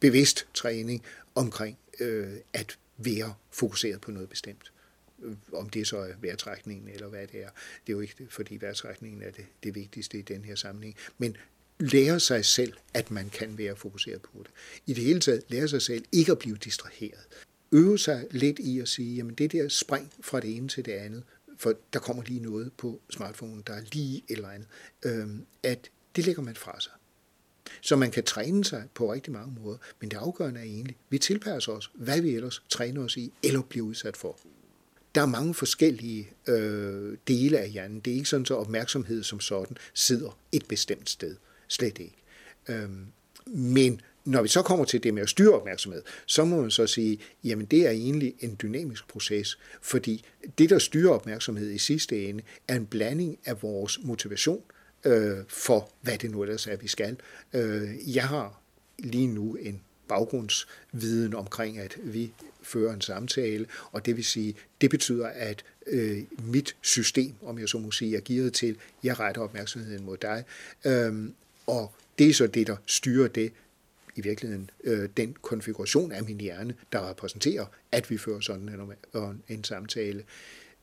bevidst 0.00 0.46
træning 0.54 1.02
omkring 1.34 1.78
øh, 2.00 2.36
at 2.52 2.78
være 2.96 3.34
fokuseret 3.50 4.00
på 4.00 4.10
noget 4.10 4.28
bestemt. 4.28 4.72
Øh, 5.22 5.34
om 5.52 5.70
det 5.70 5.86
så 5.86 5.98
er 5.98 6.12
vejrtrækningen 6.20 6.88
eller 6.88 7.08
hvad 7.08 7.26
det 7.26 7.42
er. 7.42 7.48
Det 7.86 7.92
er 7.92 7.96
jo 7.96 8.00
ikke, 8.00 8.26
fordi 8.30 8.56
vejrtrækningen 8.60 9.22
er 9.22 9.30
det, 9.30 9.46
det 9.62 9.74
vigtigste 9.74 10.18
i 10.18 10.22
den 10.22 10.44
her 10.44 10.54
sammenhæng. 10.54 10.96
Men 11.18 11.36
lære 11.78 12.20
sig 12.20 12.44
selv, 12.44 12.72
at 12.94 13.10
man 13.10 13.30
kan 13.30 13.58
være 13.58 13.76
fokuseret 13.76 14.22
på 14.22 14.38
det. 14.38 14.50
I 14.86 14.94
det 14.94 15.04
hele 15.04 15.20
taget 15.20 15.42
lære 15.48 15.68
sig 15.68 15.82
selv 15.82 16.04
ikke 16.12 16.32
at 16.32 16.38
blive 16.38 16.56
distraheret. 16.56 17.26
Øve 17.72 17.98
sig 17.98 18.26
lidt 18.30 18.58
i 18.58 18.80
at 18.80 18.88
sige, 18.88 19.16
jamen 19.16 19.34
det 19.34 19.52
der 19.52 19.68
spring 19.68 20.12
fra 20.20 20.40
det 20.40 20.56
ene 20.56 20.68
til 20.68 20.84
det 20.84 20.92
andet, 20.92 21.22
for 21.58 21.74
der 21.92 21.98
kommer 21.98 22.22
lige 22.22 22.40
noget 22.40 22.72
på 22.72 23.00
smartphonen, 23.10 23.62
der 23.66 23.72
er 23.72 23.82
lige 23.92 24.16
et 24.28 24.36
eller 24.36 24.48
andet, 24.48 24.68
øh, 25.04 25.28
at 25.62 25.90
det 26.16 26.26
lægger 26.26 26.42
man 26.42 26.56
fra 26.56 26.80
sig. 26.80 26.92
Så 27.80 27.96
man 27.96 28.10
kan 28.10 28.24
træne 28.24 28.64
sig 28.64 28.84
på 28.94 29.12
rigtig 29.12 29.32
mange 29.32 29.56
måder, 29.62 29.78
men 30.00 30.10
det 30.10 30.16
afgørende 30.16 30.60
er 30.60 30.64
egentlig, 30.64 30.96
at 30.96 31.06
vi 31.10 31.18
tilpasser 31.18 31.72
os, 31.72 31.90
hvad 31.94 32.20
vi 32.20 32.34
ellers 32.34 32.62
træner 32.68 33.04
os 33.04 33.16
i 33.16 33.32
eller 33.42 33.62
bliver 33.62 33.86
udsat 33.86 34.16
for. 34.16 34.38
Der 35.14 35.22
er 35.22 35.26
mange 35.26 35.54
forskellige 35.54 36.30
øh, 36.48 37.16
dele 37.28 37.58
af 37.58 37.70
hjernen. 37.70 38.00
Det 38.00 38.10
er 38.10 38.14
ikke 38.14 38.28
sådan, 38.28 38.46
så 38.46 38.54
opmærksomhed 38.54 39.22
som 39.22 39.40
sådan 39.40 39.76
sidder 39.94 40.38
et 40.52 40.66
bestemt 40.68 41.10
sted. 41.10 41.36
Slet 41.68 41.98
ikke. 41.98 42.16
Øhm, 42.68 43.06
men 43.46 44.00
når 44.24 44.42
vi 44.42 44.48
så 44.48 44.62
kommer 44.62 44.84
til 44.84 45.02
det 45.02 45.14
med 45.14 45.22
at 45.22 45.28
styre 45.28 45.52
opmærksomhed, 45.52 46.02
så 46.26 46.44
må 46.44 46.60
man 46.60 46.70
så 46.70 46.86
sige, 46.86 47.18
jamen 47.44 47.66
det 47.66 47.86
er 47.86 47.90
egentlig 47.90 48.34
en 48.40 48.56
dynamisk 48.62 49.08
proces, 49.08 49.58
fordi 49.82 50.24
det, 50.58 50.70
der 50.70 50.78
styrer 50.78 51.12
opmærksomhed 51.12 51.70
i 51.70 51.78
sidste 51.78 52.24
ende, 52.24 52.42
er 52.68 52.76
en 52.76 52.86
blanding 52.86 53.38
af 53.44 53.62
vores 53.62 53.98
motivation, 54.02 54.62
øh, 55.06 55.44
for, 55.48 55.90
hvad 56.02 56.18
det 56.18 56.30
nu 56.30 56.42
ellers 56.42 56.66
er, 56.66 56.76
vi 56.76 56.88
skal. 56.88 57.16
Øh, 57.52 58.14
jeg 58.14 58.28
har 58.28 58.60
lige 58.98 59.26
nu 59.26 59.54
en 59.54 59.80
baggrundsviden 60.08 61.34
omkring, 61.34 61.78
at 61.78 61.98
vi 62.02 62.32
fører 62.62 62.94
en 62.94 63.00
samtale, 63.00 63.66
og 63.92 64.06
det 64.06 64.16
vil 64.16 64.24
sige, 64.24 64.54
det 64.80 64.90
betyder, 64.90 65.26
at 65.26 65.64
øh, 65.86 66.22
mit 66.38 66.76
system, 66.82 67.34
om 67.42 67.58
jeg 67.58 67.68
så 67.68 67.78
må 67.78 67.90
sige, 67.90 68.16
er 68.16 68.20
gearet 68.24 68.52
til, 68.52 68.76
jeg 69.02 69.20
retter 69.20 69.42
opmærksomheden 69.42 70.04
mod 70.04 70.16
dig, 70.16 70.44
øh, 70.84 71.30
og 71.66 71.94
det 72.18 72.28
er 72.28 72.34
så 72.34 72.46
det, 72.46 72.66
der 72.66 72.76
styrer 72.86 73.28
det, 73.28 73.52
i 74.16 74.20
virkeligheden 74.20 74.70
øh, 74.84 75.08
den 75.16 75.36
konfiguration 75.42 76.12
af 76.12 76.24
min 76.24 76.40
hjerne, 76.40 76.74
der 76.92 77.10
repræsenterer, 77.10 77.66
at 77.92 78.10
vi 78.10 78.18
fører 78.18 78.40
sådan 78.40 78.68
en, 79.14 79.42
en 79.48 79.64
samtale. 79.64 80.24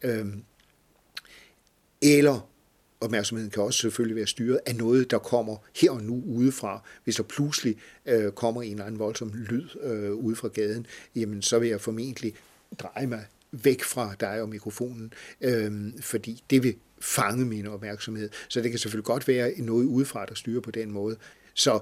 Øh, 0.02 0.26
eller 2.02 2.50
opmærksomheden 3.04 3.52
kan 3.52 3.64
også 3.64 3.80
selvfølgelig 3.80 4.16
være 4.16 4.28
styret 4.28 4.60
af 4.66 4.76
noget, 4.76 5.12
der 5.12 5.18
kommer 5.18 5.58
her 5.76 5.92
og 5.92 6.04
nu 6.04 6.24
udefra. 6.26 6.84
Hvis 7.04 7.16
der 7.16 7.24
pludselig 7.24 7.78
øh, 8.06 8.32
kommer 8.32 8.62
en 8.62 8.72
eller 8.72 8.86
anden 8.86 9.00
voldsom 9.00 9.34
lyd 9.34 9.70
øh, 9.82 10.14
ude 10.14 10.36
fra 10.36 10.48
gaden, 10.48 10.86
jamen 11.16 11.42
så 11.42 11.60
vil 11.60 11.70
jeg 11.70 11.82
formentlig 11.82 12.34
dreje 12.80 13.08
mig 13.08 13.26
væk 13.52 13.84
fra 13.84 14.16
dig 14.20 14.42
og 14.42 14.50
mikrofonen, 14.50 15.14
øh, 15.42 15.72
fordi 16.02 16.44
det 16.50 16.64
vil 16.64 16.76
fange 17.00 17.46
min 17.46 17.68
opmærksomhed. 17.68 18.30
Så 18.48 18.62
det 18.62 18.70
kan 18.72 18.80
selvfølgelig 18.80 19.06
godt 19.06 19.28
være 19.28 19.54
noget 19.58 19.86
udefra, 19.86 20.26
der 20.26 20.36
styrer 20.36 20.62
på 20.62 20.72
den 20.72 20.92
måde. 20.92 21.18
Så 21.54 21.80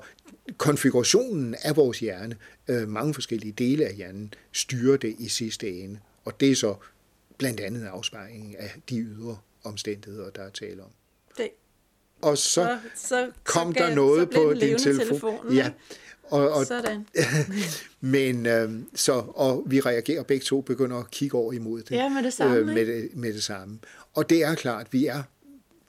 konfigurationen 0.58 1.56
af 1.64 1.76
vores 1.76 2.00
hjerne, 2.00 2.36
øh, 2.68 2.88
mange 2.90 3.14
forskellige 3.14 3.52
dele 3.52 3.86
af 3.86 3.96
hjernen, 3.96 4.34
styrer 4.52 4.98
det 4.98 5.16
i 5.20 5.28
sidste 5.28 5.70
ende. 5.70 6.00
Og 6.26 6.40
det 6.40 6.52
er 6.52 6.56
så 6.56 6.76
blandt 7.38 7.60
andet 7.60 7.86
afspejlingen 7.86 8.56
af 8.56 8.72
de 8.90 9.00
ydre 9.00 9.38
omstændigheder, 9.64 10.30
der 10.30 10.42
er 10.42 10.50
tale 10.50 10.84
om. 10.84 10.92
Og 12.22 12.38
så, 12.38 12.78
så, 12.96 13.08
så 13.08 13.32
kom 13.44 13.74
så 13.74 13.80
gav, 13.80 13.88
der 13.88 13.96
noget 13.96 14.30
så 14.34 14.40
på 14.40 14.54
din 14.54 14.78
telefon. 14.78 15.08
telefon 15.08 15.54
ja. 15.54 15.72
Og, 16.24 16.52
og, 16.52 16.66
Sådan. 16.66 17.08
men 18.00 18.46
øh, 18.46 18.72
så, 18.96 19.14
og 19.14 19.64
vi 19.66 19.80
reagerer 19.80 20.24
begge 20.24 20.44
to, 20.44 20.62
begynder 20.62 20.98
at 20.98 21.12
kigge 21.12 21.38
over 21.38 21.54
imod 21.54 21.84
det. 21.84 21.96
Ja, 21.96 22.10
med 22.10 22.24
det 22.24 22.34
samme. 22.34 22.56
Øh, 22.56 22.66
med, 22.66 22.86
det, 22.86 23.10
med 23.14 23.34
det 23.34 23.44
samme. 23.44 23.80
Og 24.14 24.30
det 24.30 24.44
er 24.44 24.56
klart, 24.56 24.94
vi 24.94 25.06
er 25.06 25.24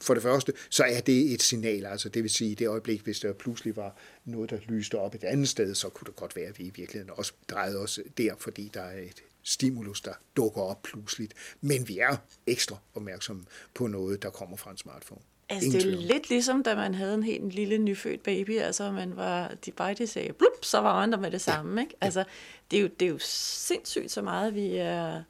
for 0.01 0.14
det 0.14 0.23
første, 0.23 0.53
så 0.71 0.85
er 0.85 1.01
det 1.01 1.33
et 1.33 1.42
signal, 1.42 1.87
altså 1.87 2.09
det 2.09 2.23
vil 2.23 2.31
sige, 2.31 2.51
i 2.51 2.55
det 2.55 2.68
øjeblik, 2.68 3.01
hvis 3.01 3.21
der 3.21 3.33
pludselig 3.33 3.77
var 3.77 3.97
noget, 4.25 4.51
der 4.51 4.59
lyste 4.68 4.95
op 4.99 5.14
et 5.14 5.25
andet 5.25 5.49
sted, 5.49 5.75
så 5.75 5.88
kunne 5.88 6.07
det 6.07 6.16
godt 6.16 6.37
være, 6.37 6.47
at 6.47 6.59
vi 6.59 6.64
i 6.64 6.73
virkeligheden 6.75 7.11
også 7.16 7.33
drejede 7.51 7.79
os 7.79 8.01
der, 8.18 8.35
fordi 8.38 8.71
der 8.75 8.83
er 8.83 8.99
et 8.99 9.23
stimulus, 9.42 10.01
der 10.01 10.12
dukker 10.37 10.62
op 10.62 10.83
pludseligt. 10.83 11.35
Men 11.61 11.88
vi 11.88 11.99
er 11.99 12.16
ekstra 12.47 12.77
opmærksomme 12.95 13.45
på 13.75 13.87
noget, 13.87 14.23
der 14.23 14.31
kommer 14.31 14.57
fra 14.57 14.71
en 14.71 14.77
smartphone. 14.77 15.21
Altså, 15.55 15.79
det 15.79 15.83
er 15.87 15.97
lidt 15.97 16.29
ligesom, 16.29 16.62
da 16.62 16.75
man 16.75 16.95
havde 16.95 17.15
en 17.15 17.23
helt 17.23 17.55
lille 17.55 17.79
nyfødt 17.79 18.23
baby, 18.23 18.59
altså 18.59 18.91
man 18.91 19.17
var, 19.17 19.55
de 19.67 19.71
bare 19.73 19.95
de 19.95 20.07
sagde, 20.07 20.33
blup, 20.33 20.65
så 20.65 20.79
var 20.79 21.01
man 21.01 21.12
der 21.12 21.19
med 21.19 21.31
det 21.31 21.41
samme, 21.41 21.81
ja. 21.81 21.81
ikke? 21.81 21.95
Altså, 22.01 22.25
det 22.71 22.77
er, 22.77 22.81
jo, 22.81 22.88
det 23.01 23.07
er 23.07 23.11
jo 23.11 23.19
sindssygt 23.21 24.11
så 24.11 24.23
meget, 24.23 24.55
vi 24.55 24.77
er... 24.77 25.23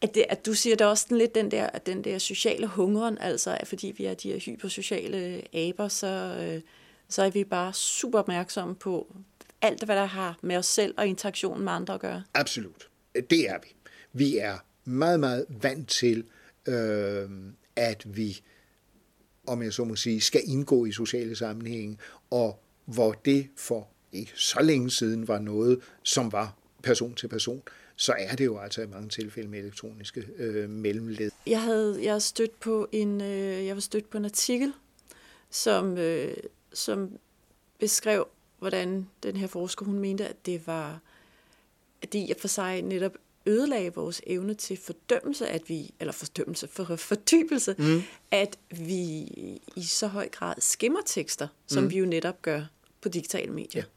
At, 0.00 0.14
det, 0.14 0.24
at 0.28 0.46
du 0.46 0.54
siger 0.54 0.76
det 0.76 0.86
også 0.86 1.06
lidt 1.10 1.34
den 1.34 1.50
der, 1.50 1.66
at 1.66 1.86
den 1.86 2.04
der 2.04 2.18
sociale 2.18 2.66
hungeren, 2.66 3.18
altså 3.18 3.56
at 3.60 3.68
fordi 3.68 3.94
vi 3.96 4.04
er 4.04 4.14
de 4.14 4.32
her 4.32 4.38
hypersociale 4.38 5.42
aber, 5.54 5.88
så, 5.88 6.06
øh, 6.40 6.60
så 7.08 7.22
er 7.22 7.30
vi 7.30 7.44
bare 7.44 7.72
super 7.72 8.18
opmærksomme 8.18 8.74
på 8.74 9.16
alt, 9.62 9.84
hvad 9.84 9.96
der 9.96 10.04
har 10.04 10.38
med 10.42 10.56
os 10.56 10.66
selv 10.66 10.94
og 10.96 11.06
interaktionen 11.06 11.64
med 11.64 11.72
andre 11.72 11.94
at 11.94 12.00
gøre. 12.00 12.22
Absolut. 12.34 12.88
Det 13.14 13.50
er 13.50 13.58
vi. 13.62 13.74
Vi 14.12 14.36
er 14.38 14.58
meget, 14.84 15.20
meget 15.20 15.46
vant 15.48 15.88
til, 15.88 16.24
øh, 16.68 17.30
at 17.76 18.16
vi, 18.16 18.40
om 19.46 19.62
jeg 19.62 19.72
så 19.72 19.84
må 19.84 19.96
sige, 19.96 20.20
skal 20.20 20.40
indgå 20.44 20.84
i 20.86 20.92
sociale 20.92 21.36
sammenhænge, 21.36 21.98
og 22.30 22.62
hvor 22.84 23.12
det 23.12 23.48
for 23.56 23.88
ikke 24.12 24.32
så 24.34 24.62
længe 24.62 24.90
siden 24.90 25.28
var 25.28 25.38
noget, 25.38 25.80
som 26.02 26.32
var 26.32 26.54
person 26.82 27.14
til 27.14 27.28
person, 27.28 27.62
så 27.96 28.14
er 28.18 28.36
det 28.36 28.44
jo 28.44 28.58
altså 28.58 28.82
i 28.82 28.86
mange 28.86 29.08
tilfælde 29.08 29.48
med 29.48 29.58
elektroniske 29.58 30.26
øh, 30.36 30.70
mellemled. 30.70 31.30
Jeg 31.46 31.62
havde 31.62 31.98
jeg 32.02 32.22
stødt 32.22 32.60
på 32.60 32.88
en 32.92 33.20
øh, 33.20 33.66
jeg 33.66 33.76
var 33.76 33.80
stødt 33.80 34.10
på 34.10 34.18
en 34.18 34.24
artikel, 34.24 34.72
som 35.50 35.98
øh, 35.98 36.36
som 36.72 37.18
beskrev, 37.78 38.28
hvordan 38.58 39.08
den 39.22 39.36
her 39.36 39.46
forsker 39.46 39.86
hun 39.86 39.98
mente, 39.98 40.28
at 40.28 40.46
det 40.46 40.66
var 40.66 41.00
at 42.02 42.12
det 42.12 42.36
for 42.38 42.48
sig 42.48 42.82
netop 42.82 43.12
ødelagde 43.46 43.94
vores 43.94 44.22
evne 44.26 44.54
til 44.54 44.76
fordømmelse, 44.76 45.48
at 45.48 45.68
vi, 45.68 45.94
eller 46.00 46.12
fordømmelse, 46.12 46.68
for 46.68 46.96
fordybelse, 46.96 47.74
mm. 47.78 48.02
at 48.30 48.58
vi 48.70 48.98
i 49.76 49.82
så 49.82 50.06
høj 50.06 50.28
grad 50.28 50.54
skimmer 50.58 51.00
tekster, 51.06 51.48
som 51.66 51.82
mm. 51.82 51.90
vi 51.90 51.98
jo 51.98 52.06
netop 52.06 52.42
gør 52.42 52.62
på 53.00 53.08
digitale 53.08 53.52
medier. 53.52 53.82
Ja. 53.82 53.95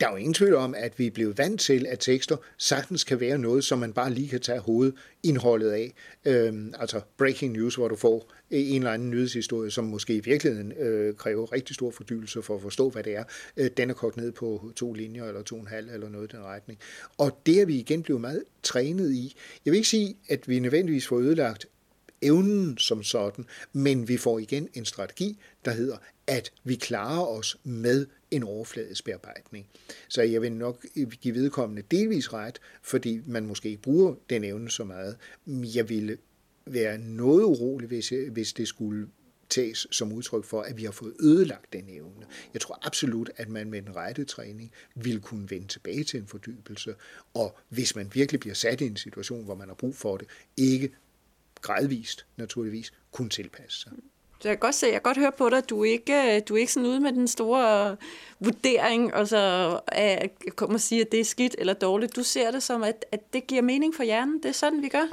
Der 0.00 0.06
er 0.06 0.10
jo 0.10 0.16
ingen 0.16 0.34
tvivl 0.34 0.54
om, 0.54 0.74
at 0.74 0.98
vi 0.98 1.06
er 1.06 1.10
blevet 1.10 1.38
vant 1.38 1.60
til, 1.60 1.86
at 1.86 1.98
tekster 1.98 2.36
sagtens 2.58 3.04
kan 3.04 3.20
være 3.20 3.38
noget, 3.38 3.64
som 3.64 3.78
man 3.78 3.92
bare 3.92 4.12
lige 4.12 4.28
kan 4.28 4.40
tage 4.40 4.60
hovedindholdet 4.60 5.70
af. 5.70 5.92
Øhm, 6.24 6.74
altså 6.78 7.00
breaking 7.16 7.52
news, 7.52 7.74
hvor 7.74 7.88
du 7.88 7.96
får 7.96 8.32
en 8.50 8.76
eller 8.82 8.92
anden 8.92 9.10
nyhedshistorie, 9.10 9.70
som 9.70 9.84
måske 9.84 10.16
i 10.16 10.20
virkeligheden 10.20 10.72
øh, 10.72 11.14
kræver 11.16 11.52
rigtig 11.52 11.74
stor 11.74 11.90
fordybelse 11.90 12.42
for 12.42 12.56
at 12.56 12.62
forstå, 12.62 12.90
hvad 12.90 13.02
det 13.02 13.16
er. 13.16 13.24
Øh, 13.56 13.70
den 13.76 13.90
er 13.90 13.94
kogt 13.94 14.16
ned 14.16 14.32
på 14.32 14.72
to 14.76 14.92
linjer, 14.92 15.24
eller 15.24 15.42
to 15.42 15.54
og 15.54 15.60
en 15.60 15.66
halv, 15.66 15.90
eller 15.90 16.08
noget 16.08 16.32
i 16.32 16.36
den 16.36 16.44
retning. 16.44 16.78
Og 17.18 17.40
det 17.46 17.60
er 17.60 17.66
vi 17.66 17.78
igen 17.78 18.02
blevet 18.02 18.20
meget 18.20 18.42
trænet 18.62 19.12
i. 19.12 19.36
Jeg 19.64 19.70
vil 19.70 19.76
ikke 19.76 19.88
sige, 19.88 20.16
at 20.28 20.48
vi 20.48 20.58
nødvendigvis 20.58 21.06
får 21.06 21.18
ødelagt 21.18 21.66
evnen 22.22 22.78
som 22.78 23.02
sådan, 23.02 23.44
men 23.72 24.08
vi 24.08 24.16
får 24.16 24.38
igen 24.38 24.68
en 24.74 24.84
strategi, 24.84 25.38
der 25.64 25.70
hedder, 25.70 25.96
at 26.26 26.52
vi 26.64 26.74
klarer 26.74 27.26
os 27.26 27.56
med 27.64 28.06
en 28.30 28.42
overfladisk 28.42 29.04
bearbejdning. 29.04 29.66
Så 30.08 30.22
jeg 30.22 30.42
vil 30.42 30.52
nok 30.52 30.86
give 31.20 31.34
vedkommende 31.34 31.82
delvis 31.90 32.32
ret, 32.32 32.60
fordi 32.82 33.20
man 33.26 33.46
måske 33.46 33.68
ikke 33.68 33.82
bruger 33.82 34.14
den 34.30 34.44
evne 34.44 34.70
så 34.70 34.84
meget. 34.84 35.16
Jeg 35.46 35.88
ville 35.88 36.18
være 36.66 36.98
noget 36.98 37.44
urolig, 37.44 37.88
hvis, 37.88 38.12
jeg, 38.12 38.30
hvis 38.30 38.52
det 38.52 38.68
skulle 38.68 39.08
tages 39.48 39.86
som 39.90 40.12
udtryk 40.12 40.44
for, 40.44 40.62
at 40.62 40.76
vi 40.76 40.84
har 40.84 40.92
fået 40.92 41.14
ødelagt 41.20 41.72
den 41.72 41.88
evne. 41.88 42.26
Jeg 42.52 42.60
tror 42.60 42.86
absolut, 42.86 43.30
at 43.36 43.48
man 43.48 43.70
med 43.70 43.82
den 43.82 43.96
rette 43.96 44.24
træning 44.24 44.72
vil 44.94 45.20
kunne 45.20 45.50
vende 45.50 45.68
tilbage 45.68 46.04
til 46.04 46.20
en 46.20 46.26
fordybelse, 46.26 46.94
og 47.34 47.58
hvis 47.68 47.96
man 47.96 48.10
virkelig 48.14 48.40
bliver 48.40 48.54
sat 48.54 48.80
i 48.80 48.86
en 48.86 48.96
situation, 48.96 49.44
hvor 49.44 49.54
man 49.54 49.68
har 49.68 49.74
brug 49.74 49.96
for 49.96 50.16
det, 50.16 50.28
ikke 50.56 50.90
gradvist 51.60 52.26
naturligvis 52.36 52.92
kunne 53.10 53.30
tilpasse 53.30 53.80
sig. 53.80 53.92
Så 54.42 54.48
jeg 54.48 54.56
kan 54.56 54.60
godt 54.60 54.74
se, 54.74 54.86
jeg 54.86 54.92
kan 54.92 55.02
godt 55.02 55.18
høre 55.18 55.32
på 55.38 55.48
dig, 55.48 55.58
at 55.58 55.70
du 55.70 55.84
ikke, 55.84 56.36
øh, 56.36 56.42
du 56.48 56.54
er 56.54 56.58
ikke 56.58 56.72
sådan 56.72 56.88
ude 56.88 57.00
med 57.00 57.12
den 57.12 57.28
store 57.28 57.96
vurdering, 58.40 59.14
og 59.14 59.28
så 59.28 59.80
at, 59.88 60.30
kommer 60.56 60.74
og 60.74 60.80
sige, 60.80 61.00
at 61.00 61.12
det 61.12 61.20
er 61.20 61.24
skidt 61.24 61.56
eller 61.58 61.72
dårligt. 61.72 62.16
Du 62.16 62.22
ser 62.22 62.50
det 62.50 62.62
som, 62.62 62.82
at, 62.82 63.04
at 63.12 63.20
det 63.32 63.46
giver 63.46 63.62
mening 63.62 63.94
for 63.94 64.02
hjernen. 64.02 64.42
Det 64.42 64.48
er 64.48 64.52
sådan, 64.52 64.82
vi 64.82 64.88
gør. 64.88 65.08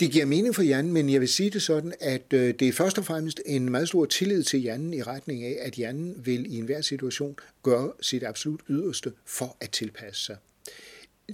Det 0.00 0.10
giver 0.10 0.24
mening 0.24 0.54
for 0.54 0.62
hjernen, 0.62 0.92
men 0.92 1.10
jeg 1.10 1.20
vil 1.20 1.28
sige 1.28 1.50
det 1.50 1.62
sådan, 1.62 1.94
at 2.00 2.32
øh, 2.32 2.54
det 2.58 2.68
er 2.68 2.72
først 2.72 2.98
og 2.98 3.04
fremmest 3.04 3.40
en 3.46 3.70
meget 3.70 3.88
stor 3.88 4.04
tillid 4.04 4.42
til 4.42 4.58
hjernen 4.58 4.94
i 4.94 5.02
retning 5.02 5.44
af, 5.44 5.56
at 5.60 5.72
hjernen 5.72 6.26
vil 6.26 6.54
i 6.54 6.58
enhver 6.58 6.80
situation 6.80 7.36
gøre 7.62 7.92
sit 8.00 8.22
absolut 8.22 8.60
yderste 8.68 9.12
for 9.26 9.56
at 9.60 9.70
tilpasse 9.70 10.24
sig 10.24 10.36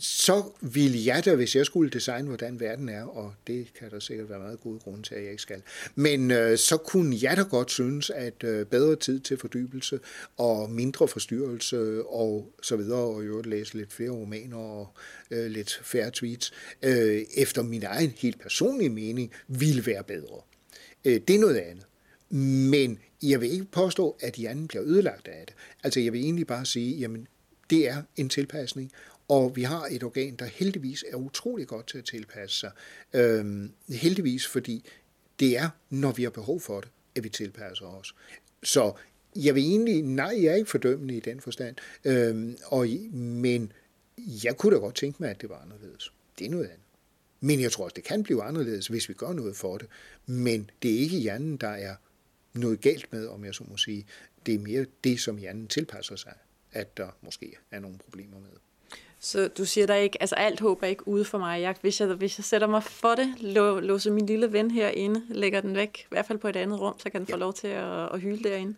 så 0.00 0.44
ville 0.60 0.98
jeg 1.04 1.24
da, 1.24 1.34
hvis 1.34 1.56
jeg 1.56 1.66
skulle 1.66 1.90
designe, 1.90 2.28
hvordan 2.28 2.60
verden 2.60 2.88
er, 2.88 3.02
og 3.02 3.34
det 3.46 3.66
kan 3.78 3.90
der 3.90 3.98
sikkert 4.00 4.30
være 4.30 4.38
meget 4.38 4.60
gode 4.60 4.78
grunde 4.78 5.02
til, 5.02 5.14
at 5.14 5.22
jeg 5.22 5.30
ikke 5.30 5.42
skal, 5.42 5.62
men 5.94 6.30
øh, 6.30 6.58
så 6.58 6.76
kunne 6.76 7.16
jeg 7.22 7.36
da 7.36 7.42
godt 7.42 7.70
synes, 7.70 8.10
at 8.10 8.44
øh, 8.44 8.66
bedre 8.66 8.96
tid 8.96 9.20
til 9.20 9.38
fordybelse 9.38 10.00
og 10.36 10.70
mindre 10.70 11.08
forstyrrelse 11.08 12.06
og 12.06 12.52
så 12.62 12.76
videre, 12.76 13.00
og 13.00 13.26
jo 13.26 13.42
læse 13.42 13.74
lidt 13.74 13.92
flere 13.92 14.10
romaner 14.10 14.56
og 14.56 14.88
øh, 15.30 15.46
lidt 15.46 15.80
færre 15.82 16.10
tweets, 16.10 16.52
øh, 16.82 17.22
efter 17.36 17.62
min 17.62 17.82
egen 17.82 18.14
helt 18.16 18.40
personlige 18.40 18.90
mening, 18.90 19.32
ville 19.48 19.86
være 19.86 20.04
bedre. 20.04 20.40
Øh, 21.04 21.20
det 21.28 21.36
er 21.36 21.40
noget 21.40 21.56
andet. 21.56 21.86
Men 22.70 22.98
jeg 23.22 23.40
vil 23.40 23.52
ikke 23.52 23.64
påstå, 23.64 24.16
at 24.20 24.34
hjernen 24.34 24.68
bliver 24.68 24.84
ødelagt 24.84 25.28
af 25.28 25.44
det. 25.46 25.54
Altså 25.82 26.00
jeg 26.00 26.12
vil 26.12 26.20
egentlig 26.20 26.46
bare 26.46 26.66
sige, 26.66 26.96
jamen 26.96 27.26
det 27.70 27.88
er 27.88 28.02
en 28.16 28.28
tilpasning, 28.28 28.92
og 29.28 29.56
vi 29.56 29.62
har 29.62 29.86
et 29.90 30.02
organ, 30.02 30.36
der 30.36 30.44
heldigvis 30.44 31.04
er 31.12 31.16
utrolig 31.16 31.66
godt 31.66 31.86
til 31.86 31.98
at 31.98 32.04
tilpasse 32.04 32.60
sig. 32.60 32.70
Øhm, 33.12 33.72
heldigvis, 33.88 34.46
fordi 34.46 34.84
det 35.40 35.58
er, 35.58 35.68
når 35.90 36.12
vi 36.12 36.22
har 36.22 36.30
behov 36.30 36.60
for 36.60 36.80
det, 36.80 36.90
at 37.14 37.24
vi 37.24 37.28
tilpasser 37.28 37.86
os. 37.86 38.14
Så 38.62 38.92
jeg 39.36 39.54
vil 39.54 39.62
egentlig, 39.62 40.02
nej, 40.02 40.38
jeg 40.42 40.52
er 40.52 40.54
ikke 40.54 40.70
fordømmende 40.70 41.16
i 41.16 41.20
den 41.20 41.40
forstand, 41.40 41.76
øhm, 42.04 42.56
og, 42.64 42.86
men 43.12 43.72
jeg 44.44 44.56
kunne 44.56 44.74
da 44.74 44.80
godt 44.80 44.94
tænke 44.94 45.22
mig, 45.22 45.30
at 45.30 45.40
det 45.40 45.48
var 45.48 45.58
anderledes. 45.58 46.12
Det 46.38 46.46
er 46.46 46.50
noget 46.50 46.64
andet. 46.64 46.80
Men 47.40 47.60
jeg 47.60 47.72
tror 47.72 47.84
også, 47.84 47.94
det 47.94 48.04
kan 48.04 48.22
blive 48.22 48.42
anderledes, 48.42 48.86
hvis 48.86 49.08
vi 49.08 49.14
gør 49.14 49.32
noget 49.32 49.56
for 49.56 49.78
det. 49.78 49.88
Men 50.26 50.70
det 50.82 50.94
er 50.94 50.98
ikke 50.98 51.18
hjernen, 51.18 51.56
der 51.56 51.68
er 51.68 51.96
noget 52.54 52.80
galt 52.80 53.12
med, 53.12 53.26
om 53.26 53.44
jeg 53.44 53.54
så 53.54 53.64
må 53.68 53.76
sige. 53.76 54.06
Det 54.46 54.54
er 54.54 54.58
mere 54.58 54.86
det, 55.04 55.20
som 55.20 55.36
hjernen 55.38 55.66
tilpasser 55.68 56.16
sig, 56.16 56.34
at 56.72 56.96
der 56.96 57.08
måske 57.22 57.56
er 57.70 57.80
nogle 57.80 57.98
problemer 57.98 58.40
med. 58.40 58.50
Så 59.20 59.48
du 59.48 59.64
siger 59.64 59.86
der 59.86 59.94
ikke, 59.94 60.22
altså 60.22 60.34
alt 60.34 60.60
håb 60.60 60.82
er 60.82 60.86
ikke 60.86 61.08
ude 61.08 61.24
for 61.24 61.38
mig. 61.38 61.60
Jeg, 61.60 61.74
hvis, 61.80 62.00
jeg, 62.00 62.08
hvis 62.08 62.38
jeg 62.38 62.44
sætter 62.44 62.66
mig 62.66 62.82
for 62.82 63.14
det, 63.14 63.34
lå, 63.40 63.80
låser 63.80 64.10
min 64.10 64.26
lille 64.26 64.52
ven 64.52 64.70
herinde, 64.70 65.22
lægger 65.28 65.60
den 65.60 65.74
væk, 65.76 65.98
i 65.98 66.06
hvert 66.08 66.26
fald 66.26 66.38
på 66.38 66.48
et 66.48 66.56
andet 66.56 66.80
rum, 66.80 66.98
så 66.98 67.10
kan 67.10 67.20
den 67.20 67.28
ja. 67.28 67.34
få 67.34 67.38
lov 67.38 67.52
til 67.52 67.68
at, 67.68 68.12
at 68.12 68.20
hylde 68.20 68.48
derinde. 68.48 68.76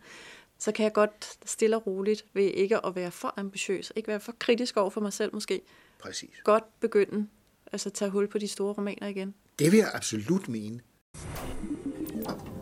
Så 0.59 0.71
kan 0.71 0.83
jeg 0.83 0.93
godt 0.93 1.37
stille 1.45 1.75
og 1.75 1.87
roligt 1.87 2.25
ved 2.33 2.43
ikke 2.43 2.85
at 2.85 2.95
være 2.95 3.11
for 3.11 3.33
ambitiøs, 3.37 3.91
ikke 3.95 4.07
være 4.07 4.19
for 4.19 4.33
kritisk 4.39 4.77
over 4.77 4.89
for 4.89 5.01
mig 5.01 5.13
selv 5.13 5.33
måske. 5.33 5.61
Præcis. 5.99 6.29
Godt 6.43 6.79
begynde, 6.79 7.27
altså 7.71 7.89
tage 7.89 8.11
hul 8.11 8.27
på 8.27 8.37
de 8.37 8.47
store 8.47 8.73
romaner 8.73 9.07
igen. 9.07 9.33
Det 9.59 9.71
vil 9.71 9.77
jeg 9.77 9.91
absolut 9.93 10.49
mene. 10.49 10.79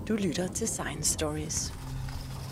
Du 0.07 0.13
lytter 0.13 0.47
til 0.47 0.67
Science 0.67 1.13
Stories. 1.13 1.73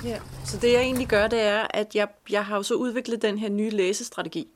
Ja, 0.03 0.19
så 0.45 0.57
det 0.57 0.73
jeg 0.73 0.81
egentlig 0.81 1.07
gør, 1.07 1.27
det 1.27 1.41
er, 1.41 1.67
at 1.69 1.95
jeg, 1.95 2.07
jeg 2.29 2.45
har 2.45 2.55
jo 2.55 2.63
så 2.63 2.73
udviklet 2.73 3.21
den 3.21 3.37
her 3.37 3.49
nye 3.49 3.69
læsestrategi, 3.69 4.47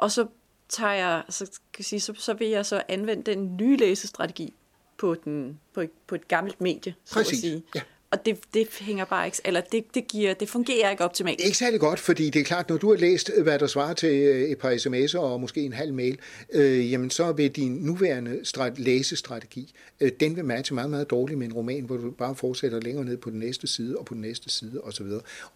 og 0.00 0.10
så 0.10 0.26
tager 0.68 0.92
jeg, 0.92 1.24
så, 1.28 1.60
kan 1.72 1.84
sige, 1.84 2.00
så, 2.00 2.14
så 2.18 2.34
vil 2.34 2.48
jeg 2.48 2.66
så 2.66 2.82
anvende 2.88 3.22
den 3.22 3.56
nye 3.56 3.76
læsestrategi 3.76 4.54
på, 4.98 5.14
den, 5.14 5.60
på, 5.74 5.84
på 6.06 6.14
et 6.14 6.28
gammelt 6.28 6.60
medie, 6.60 6.94
så 7.04 7.14
Præcis. 7.14 7.32
at 7.32 7.40
sige. 7.40 7.62
Ja. 7.74 7.80
Og 8.12 8.26
det, 8.26 8.38
det 8.54 8.68
hænger 8.80 9.04
bare 9.04 9.26
ikke, 9.26 9.38
eller 9.44 9.60
det, 9.60 9.84
det, 9.94 10.08
giver, 10.08 10.34
det 10.34 10.48
fungerer 10.48 10.90
ikke 10.90 11.04
optimalt. 11.04 11.40
Ikke 11.40 11.56
særlig 11.56 11.80
godt, 11.80 12.00
fordi 12.00 12.30
det 12.30 12.40
er 12.40 12.44
klart, 12.44 12.68
når 12.68 12.76
du 12.76 12.90
har 12.90 12.96
læst, 12.96 13.30
hvad 13.42 13.58
der 13.58 13.66
svarer 13.66 13.94
til 13.94 14.12
øh, 14.14 14.48
et 14.50 14.58
par 14.58 14.70
sms'er 14.70 15.18
og 15.18 15.40
måske 15.40 15.60
en 15.60 15.72
halv 15.72 15.94
mail, 15.94 16.18
øh, 16.52 16.92
jamen 16.92 17.10
så 17.10 17.32
vil 17.32 17.50
din 17.50 17.72
nuværende 17.72 18.40
strat- 18.44 18.78
læsestrategi, 18.78 19.72
øh, 20.00 20.10
den 20.20 20.36
vil 20.36 20.44
matche 20.44 20.74
meget, 20.74 20.90
meget 20.90 21.10
dårligt 21.10 21.38
med 21.38 21.46
en 21.46 21.52
roman, 21.52 21.84
hvor 21.84 21.96
du 21.96 22.10
bare 22.10 22.34
fortsætter 22.34 22.80
længere 22.80 23.04
ned 23.04 23.16
på 23.16 23.30
den 23.30 23.38
næste 23.38 23.66
side 23.66 23.96
og 23.96 24.04
på 24.04 24.14
den 24.14 24.22
næste 24.22 24.50
side 24.50 24.80
osv. 24.80 25.06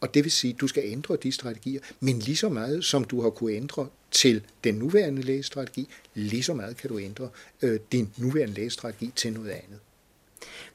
Og 0.01 0.15
det 0.15 0.25
vil 0.25 0.33
sige, 0.33 0.55
at 0.55 0.61
du 0.61 0.67
skal 0.67 0.83
ændre 0.87 1.17
de 1.17 1.33
strategier, 1.33 1.81
men 2.01 2.19
lige 2.19 2.37
så 2.37 2.49
meget, 2.49 2.85
som 2.85 3.05
du 3.05 3.21
har 3.23 3.31
kunne 3.31 3.53
ændre 3.53 3.87
til 4.11 4.43
den 4.65 4.75
nuværende 4.75 5.23
læsestrategi, 5.23 5.89
lige 6.15 6.43
så 6.43 6.55
meget 6.55 6.77
kan 6.77 6.91
du 6.91 6.99
ændre 6.99 7.29
øh, 7.63 7.81
din 7.93 8.11
nuværende 8.17 8.55
læsestrategi 8.55 9.13
til 9.17 9.33
noget 9.33 9.51
andet. 9.51 9.79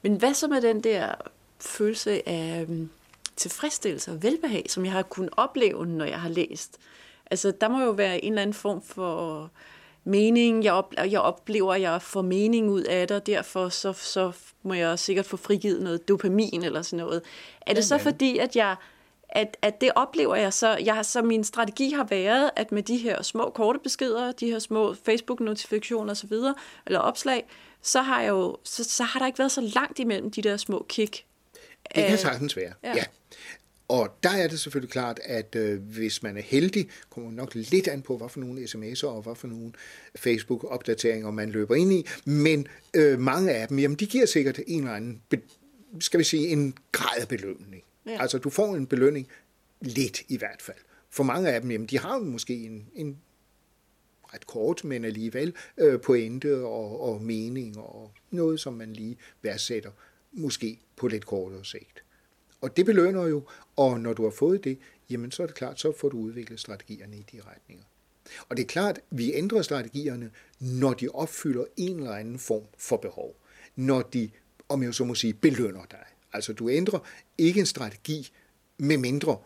Men 0.02 0.16
hvad 0.16 0.34
så 0.34 0.48
med 0.48 0.62
den 0.62 0.82
der 0.82 1.16
følelse 1.60 2.30
af 2.30 2.66
um, 2.70 2.90
tilfredsstillelse 3.36 4.12
og 4.12 4.24
velbehag, 4.24 4.66
som 4.70 4.86
jeg 4.86 4.94
har 4.94 5.02
kunnet 5.02 5.30
opleve, 5.38 5.86
når 5.86 6.06
jeg 6.06 6.22
har 6.22 6.30
læst? 6.30 6.78
Altså, 7.32 7.52
der 7.62 7.68
må 7.68 7.82
jo 7.82 7.92
være 7.92 8.24
en 8.24 8.34
eller 8.34 8.42
anden 8.42 8.54
form 8.54 8.82
for 8.82 9.50
mening. 10.04 10.64
Jeg, 10.64 10.74
op, 10.74 10.94
jeg 10.98 11.22
oplever, 11.22 11.74
at 11.74 11.82
jeg 11.82 12.02
får 12.02 12.22
mening 12.22 12.70
ud 12.70 12.82
af 12.82 13.08
det, 13.08 13.18
og 13.18 13.26
derfor 13.26 13.70
så, 13.70 13.94
så 13.94 14.32
må 14.64 14.74
jeg 14.74 15.00
sikkert 15.00 15.26
få 15.26 15.38
frigivet 15.38 15.82
noget 15.82 16.08
dopamin 16.08 16.64
eller 16.64 16.82
sådan 16.82 17.06
noget. 17.06 17.22
Er 17.62 17.74
det 17.74 17.86
så 17.86 17.98
fordi, 17.98 18.38
at 18.38 18.56
jeg 18.56 18.76
at, 19.30 19.58
at 19.62 19.82
det 19.82 19.92
oplever 19.96 20.36
jeg 20.36 20.54
så, 20.54 20.78
jeg, 20.78 21.06
så 21.06 21.22
min 21.22 21.44
strategi 21.44 21.92
har 21.92 22.04
været, 22.04 22.50
at 22.56 22.72
med 22.72 22.84
de 22.84 22.98
her 22.98 23.22
små 23.22 23.50
korte 23.50 23.80
beskeder, 23.80 24.32
de 24.32 24.46
her 24.46 24.60
små 24.60 24.94
Facebook-notifikationer 24.94 26.12
osv., 26.12 26.34
eller 26.86 27.00
opslag, 27.00 27.48
så 27.82 28.02
har, 28.02 28.22
jeg 28.22 28.30
jo, 28.30 28.58
så, 28.64 28.84
så 28.84 29.04
har 29.04 29.20
der 29.20 29.28
ikke 29.28 29.40
været 29.40 29.52
så 29.52 29.62
langt 29.62 30.00
imellem 30.00 30.32
de 30.32 30.42
der 30.42 30.58
små 30.58 30.86
kick. 30.90 31.26
Det 31.96 32.08
kan 32.08 32.18
sagtens 32.18 32.58
være, 32.58 32.74
ja. 32.84 32.96
ja. 32.96 33.04
Og 33.88 34.18
der 34.24 34.30
er 34.30 34.48
det 34.48 34.60
selvfølgelig 34.60 34.92
klart, 34.92 35.20
at 35.24 35.56
øh, 35.56 35.82
hvis 35.82 36.24
man 36.24 36.38
er 36.38 36.42
heldig, 36.42 36.90
kommer 37.10 37.32
nok 37.32 37.56
lidt 37.56 37.88
an 37.88 38.02
på, 38.02 38.18
hvad 38.18 38.30
for 38.30 38.40
nogle 38.40 38.64
sms'er 38.64 39.08
og 39.08 39.22
hvad 39.22 39.36
for 39.36 39.48
nogle 39.48 39.72
Facebook-opdateringer 40.16 41.32
man 41.32 41.50
løber 41.50 41.76
ind 41.76 41.94
i. 41.94 42.08
Men 42.26 42.68
øh, 42.94 43.20
mange 43.20 43.52
af 43.52 43.68
dem, 43.68 43.80
jamen, 43.80 43.98
de 43.98 44.06
giver 44.06 44.26
sikkert 44.26 44.60
en 44.68 44.80
eller 44.80 44.94
anden, 44.94 45.22
skal 46.00 46.20
vi 46.20 46.24
sige, 46.24 46.48
en 46.48 46.74
grad 46.92 47.22
af 47.22 47.28
belønning. 47.28 47.84
Ja. 48.06 48.22
Altså, 48.22 48.38
du 48.38 48.50
får 48.50 48.76
en 48.76 48.88
belønning, 48.88 49.28
lidt 49.82 50.22
i 50.28 50.38
hvert 50.38 50.62
fald. 50.62 50.78
For 51.10 51.24
mange 51.24 51.50
af 51.50 51.62
dem, 51.62 51.72
jamen, 51.72 51.88
de 51.88 52.00
har 52.00 52.20
måske 52.20 52.54
en, 52.54 52.88
en 52.96 53.18
ret 54.34 54.48
kort, 54.48 54.84
men 54.84 55.06
alligevel 55.06 55.54
øh, 55.78 56.02
pointe 56.02 56.64
og, 56.64 57.02
og 57.02 57.22
mening 57.22 57.78
og 57.78 58.12
noget, 58.32 58.60
som 58.60 58.74
man 58.74 58.94
lige 58.94 59.18
værdsætter, 59.42 59.92
måske 60.32 60.80
på 61.00 61.08
lidt 61.08 61.26
kortere 61.26 61.66
sigt. 61.66 62.04
Og 62.62 62.78
det 62.78 62.86
belønner 62.86 63.28
jo, 63.28 63.44
og 63.76 64.00
når 64.00 64.14
du 64.14 64.24
har 64.24 64.32
fået 64.32 64.64
det, 64.64 64.78
jamen 65.10 65.32
så 65.32 65.44
er 65.44 65.48
det 65.48 65.56
klart, 65.56 65.80
så 65.80 65.94
får 65.98 66.10
du 66.10 66.18
udviklet 66.18 66.60
strategierne 66.60 67.18
i 67.18 67.26
de 67.32 67.42
retninger. 67.52 67.86
Og 68.50 68.58
det 68.58 68.64
er 68.64 68.68
klart, 68.68 69.00
vi 69.10 69.34
ændrer 69.34 69.62
strategierne, 69.62 70.32
når 70.60 70.94
de 70.94 71.10
opfylder 71.10 71.66
en 71.78 72.00
eller 72.00 72.14
anden 72.14 72.40
form 72.40 72.64
for 72.78 72.98
behov. 72.98 73.36
Når 73.76 74.02
de, 74.02 74.30
om 74.70 74.84
jeg 74.84 74.94
så 74.94 75.04
må 75.04 75.16
sige, 75.16 75.34
belønner 75.34 75.86
dig. 75.92 76.06
Altså 76.34 76.54
du 76.54 76.70
ændrer 76.70 77.00
ikke 77.38 77.60
en 77.60 77.66
strategi, 77.66 78.32
med 78.78 78.98
mindre 78.98 79.38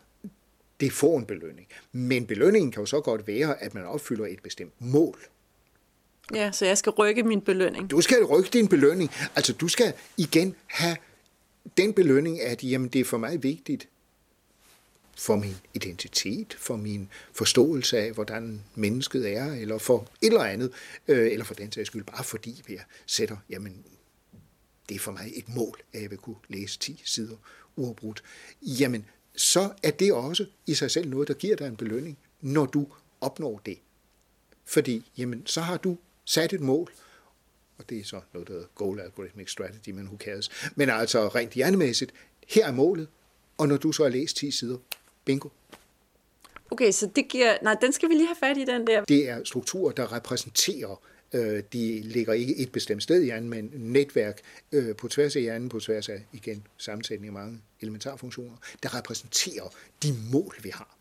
det 0.80 0.92
får 0.92 1.18
en 1.18 1.26
belønning. 1.26 1.68
Men 1.92 2.26
belønningen 2.26 2.72
kan 2.72 2.82
jo 2.82 2.86
så 2.86 3.02
godt 3.02 3.28
være, 3.28 3.64
at 3.64 3.74
man 3.74 3.86
opfylder 3.86 4.26
et 4.26 4.40
bestemt 4.44 4.74
mål. 4.80 5.20
Ja, 6.34 6.52
så 6.52 6.66
jeg 6.66 6.78
skal 6.78 6.92
rykke 6.92 7.24
min 7.24 7.42
belønning. 7.42 7.92
Du 7.92 8.02
skal 8.02 8.24
rykke 8.24 8.50
din 8.50 8.68
belønning. 8.68 9.12
Altså 9.36 9.54
du 9.54 9.68
skal 9.68 9.94
igen 10.18 10.56
have 10.68 10.98
den 11.78 11.94
belønning, 11.94 12.42
at 12.42 12.64
jamen, 12.64 12.90
det 12.90 13.02
er 13.02 13.06
for 13.06 13.18
mig 13.18 13.44
vigtigt 13.44 13.88
for 15.18 15.36
min 15.36 15.56
identitet, 15.74 16.56
for 16.60 16.76
min 16.76 17.10
forståelse 17.34 17.98
af, 17.98 18.12
hvordan 18.12 18.64
mennesket 18.76 19.34
er, 19.34 19.54
eller 19.54 19.78
for 19.78 20.08
et 20.22 20.28
eller 20.28 20.44
andet, 20.44 20.72
øh, 21.08 21.32
eller 21.32 21.46
for 21.46 21.54
den 21.54 21.72
sags 21.72 21.88
skyld, 21.88 22.04
bare 22.04 22.24
fordi 22.24 22.64
jeg 22.70 22.84
sætter, 23.06 23.38
jamen, 23.50 23.86
det 24.90 24.96
er 24.96 25.00
for 25.00 25.12
mig 25.12 25.32
et 25.36 25.50
mål, 25.50 25.80
at 25.94 26.02
jeg 26.02 26.10
vil 26.10 26.18
kunne 26.18 26.36
læse 26.50 26.80
10 26.80 27.02
sider 27.06 27.36
uafbrudt, 27.76 28.24
jamen, 28.62 29.06
så 29.36 29.72
er 29.84 29.92
det 29.92 30.14
også 30.14 30.46
i 30.68 30.74
sig 30.74 30.92
selv 30.92 31.10
noget, 31.10 31.28
der 31.28 31.34
giver 31.34 31.56
dig 31.56 31.68
en 31.68 31.76
belønning, 31.76 32.18
når 32.42 32.66
du 32.66 32.88
opnår 33.22 33.62
det. 33.66 33.78
Fordi, 34.66 35.12
jamen, 35.18 35.48
så 35.48 35.62
har 35.62 35.78
du 35.78 35.98
sat 36.26 36.54
et 36.54 36.62
mål, 36.62 36.92
og 37.78 37.90
det 37.90 38.00
er 38.00 38.04
så 38.04 38.22
noget, 38.34 38.48
der 38.48 38.54
hedder 38.54 38.68
Goal 38.76 39.00
Algorithmic 39.00 39.52
Strategy, 39.52 39.90
men 39.90 40.06
who 40.06 40.18
cares. 40.18 40.72
Men 40.76 40.90
altså 40.90 41.28
rent 41.28 41.52
hjernemæssigt, 41.52 42.14
her 42.48 42.68
er 42.68 42.72
målet, 42.72 43.08
og 43.58 43.68
når 43.68 43.78
du 43.78 43.92
så 43.92 44.04
har 44.04 44.10
læst 44.10 44.38
10 44.38 44.52
sider, 44.52 44.78
bingo. 45.26 45.50
Okay, 46.72 46.92
så 46.92 47.10
det 47.16 47.28
giver... 47.28 47.58
Nej, 47.62 47.76
den 47.82 47.94
skal 47.94 48.10
vi 48.10 48.14
lige 48.14 48.28
have 48.28 48.36
fat 48.40 48.58
i, 48.58 48.66
den 48.66 48.88
der. 48.88 49.06
Det 49.06 49.30
er 49.30 49.44
strukturer, 49.44 49.92
der 49.92 50.14
repræsenterer 50.14 51.02
øh, 51.34 51.64
de 51.74 52.02
ligger 52.02 52.34
ikke 52.34 52.58
et 52.58 52.72
bestemt 52.72 53.04
sted 53.04 53.22
i 53.22 53.26
hjernen, 53.26 53.50
men 53.50 53.72
netværk 53.74 54.42
øh, 54.72 54.96
på 54.96 55.08
tværs 55.08 55.36
af 55.36 55.42
hjernen, 55.42 55.70
på 55.70 55.80
tværs 55.80 56.10
af, 56.10 56.26
igen, 56.34 56.68
sammensætning 56.78 57.28
af 57.28 57.34
mange 57.34 57.62
elementarfunktioner, 57.82 58.56
der 58.84 58.98
repræsenterer 58.98 59.70
de 60.04 60.16
mål, 60.32 60.56
vi 60.64 60.70
har. 60.70 60.98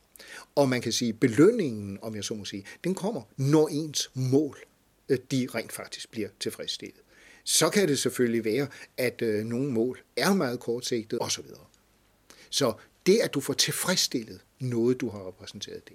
Og 0.54 0.68
man 0.68 0.80
kan 0.80 0.92
sige, 0.92 1.12
belønningen, 1.12 1.98
om 2.02 2.14
jeg 2.14 2.24
så 2.24 2.34
må 2.34 2.44
sige, 2.44 2.64
den 2.84 2.94
kommer, 2.94 3.22
når 3.36 3.68
ens 3.68 4.10
mål, 4.14 4.58
de 5.16 5.48
rent 5.54 5.72
faktisk 5.72 6.10
bliver 6.10 6.28
tilfredsstillet. 6.40 7.00
Så 7.44 7.70
kan 7.70 7.88
det 7.88 7.98
selvfølgelig 7.98 8.44
være, 8.44 8.68
at 8.96 9.22
øh, 9.22 9.44
nogle 9.44 9.70
mål 9.70 9.98
er 10.16 10.34
meget 10.34 10.60
kortsigtet 10.60 11.18
osv. 11.22 11.44
Så 12.50 12.72
det, 13.06 13.18
at 13.18 13.34
du 13.34 13.40
får 13.40 13.54
tilfredsstillet 13.54 14.40
noget, 14.58 15.00
du 15.00 15.08
har 15.08 15.28
repræsenteret 15.28 15.88
der, 15.88 15.94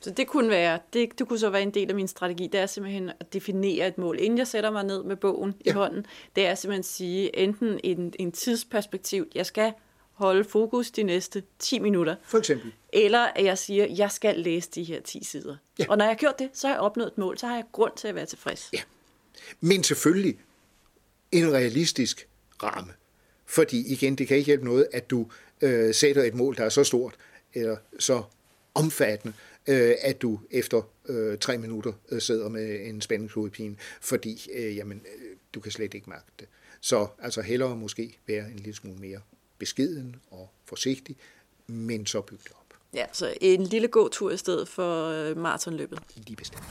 så 0.00 0.10
det 0.10 0.26
kunne 0.26 0.48
være, 0.48 0.78
det, 0.92 1.18
det 1.18 1.28
kunne 1.28 1.38
så 1.38 1.50
være 1.50 1.62
en 1.62 1.70
del 1.70 1.88
af 1.88 1.94
min 1.94 2.08
strategi, 2.08 2.46
det 2.46 2.60
er 2.60 2.66
simpelthen 2.66 3.10
at 3.20 3.32
definere 3.32 3.88
et 3.88 3.98
mål. 3.98 4.18
Inden 4.20 4.38
jeg 4.38 4.46
sætter 4.46 4.70
mig 4.70 4.84
ned 4.84 5.02
med 5.02 5.16
bogen 5.16 5.54
ja. 5.66 5.70
i 5.70 5.72
hånden, 5.72 6.06
det 6.36 6.46
er 6.46 6.54
simpelthen 6.54 6.80
at 6.80 6.84
sige, 6.84 7.38
enten 7.38 7.80
en, 7.84 8.14
en 8.18 8.32
tidsperspektiv, 8.32 9.26
jeg 9.34 9.46
skal 9.46 9.72
holde 10.18 10.44
fokus 10.44 10.90
de 10.90 11.02
næste 11.02 11.42
10 11.58 11.78
minutter. 11.78 12.16
For 12.24 12.38
eksempel. 12.38 12.72
Eller 12.92 13.24
at 13.24 13.44
jeg 13.44 13.58
siger, 13.58 13.86
jeg 13.86 14.10
skal 14.10 14.38
læse 14.38 14.70
de 14.70 14.84
her 14.84 15.00
10 15.00 15.24
sider. 15.24 15.56
Ja. 15.78 15.84
Og 15.88 15.98
når 15.98 16.04
jeg 16.04 16.10
har 16.10 16.18
gjort 16.18 16.38
det, 16.38 16.50
så 16.52 16.66
har 16.66 16.74
jeg 16.74 16.80
opnået 16.80 17.06
et 17.08 17.18
mål, 17.18 17.38
så 17.38 17.46
har 17.46 17.54
jeg 17.54 17.64
grund 17.72 17.92
til 17.96 18.08
at 18.08 18.14
være 18.14 18.26
tilfreds. 18.26 18.70
Ja. 18.72 18.80
Men 19.60 19.84
selvfølgelig 19.84 20.38
en 21.32 21.52
realistisk 21.52 22.28
ramme. 22.62 22.92
Fordi 23.46 23.92
igen, 23.92 24.14
det 24.14 24.28
kan 24.28 24.36
ikke 24.36 24.46
hjælpe 24.46 24.64
noget, 24.64 24.88
at 24.92 25.10
du 25.10 25.26
øh, 25.60 25.94
sætter 25.94 26.22
et 26.22 26.34
mål, 26.34 26.56
der 26.56 26.64
er 26.64 26.68
så 26.68 26.84
stort, 26.84 27.14
eller 27.54 27.76
så 27.98 28.22
omfattende, 28.74 29.34
øh, 29.66 29.94
at 30.02 30.22
du 30.22 30.40
efter 30.50 30.82
øh, 31.08 31.38
tre 31.38 31.58
minutter 31.58 31.92
øh, 32.08 32.20
sidder 32.20 32.48
med 32.48 32.86
en 32.86 33.00
spændingshovedpine, 33.00 33.76
fordi 34.00 34.50
øh, 34.54 34.76
jamen, 34.76 35.02
øh, 35.16 35.36
du 35.54 35.60
kan 35.60 35.72
slet 35.72 35.94
ikke 35.94 36.10
magte 36.10 36.32
det. 36.38 36.48
Så 36.80 37.06
altså 37.18 37.42
hellere 37.42 37.76
måske 37.76 38.18
være 38.26 38.50
en 38.50 38.56
lille 38.56 38.74
smule 38.74 38.98
mere 38.98 39.20
beskeden 39.58 40.16
og 40.30 40.50
forsigtig, 40.64 41.16
men 41.66 42.06
så 42.06 42.20
bygge 42.20 42.44
det 42.44 42.52
op. 42.52 42.74
Ja, 42.94 43.06
så 43.12 43.34
en 43.40 43.62
lille 43.62 43.88
gåtur 43.88 44.30
i 44.30 44.36
stedet 44.36 44.68
for 44.68 45.06
øh, 45.08 45.36
maratonløbet. 45.36 46.00
Lige 46.16 46.36
bestemt. 46.36 46.64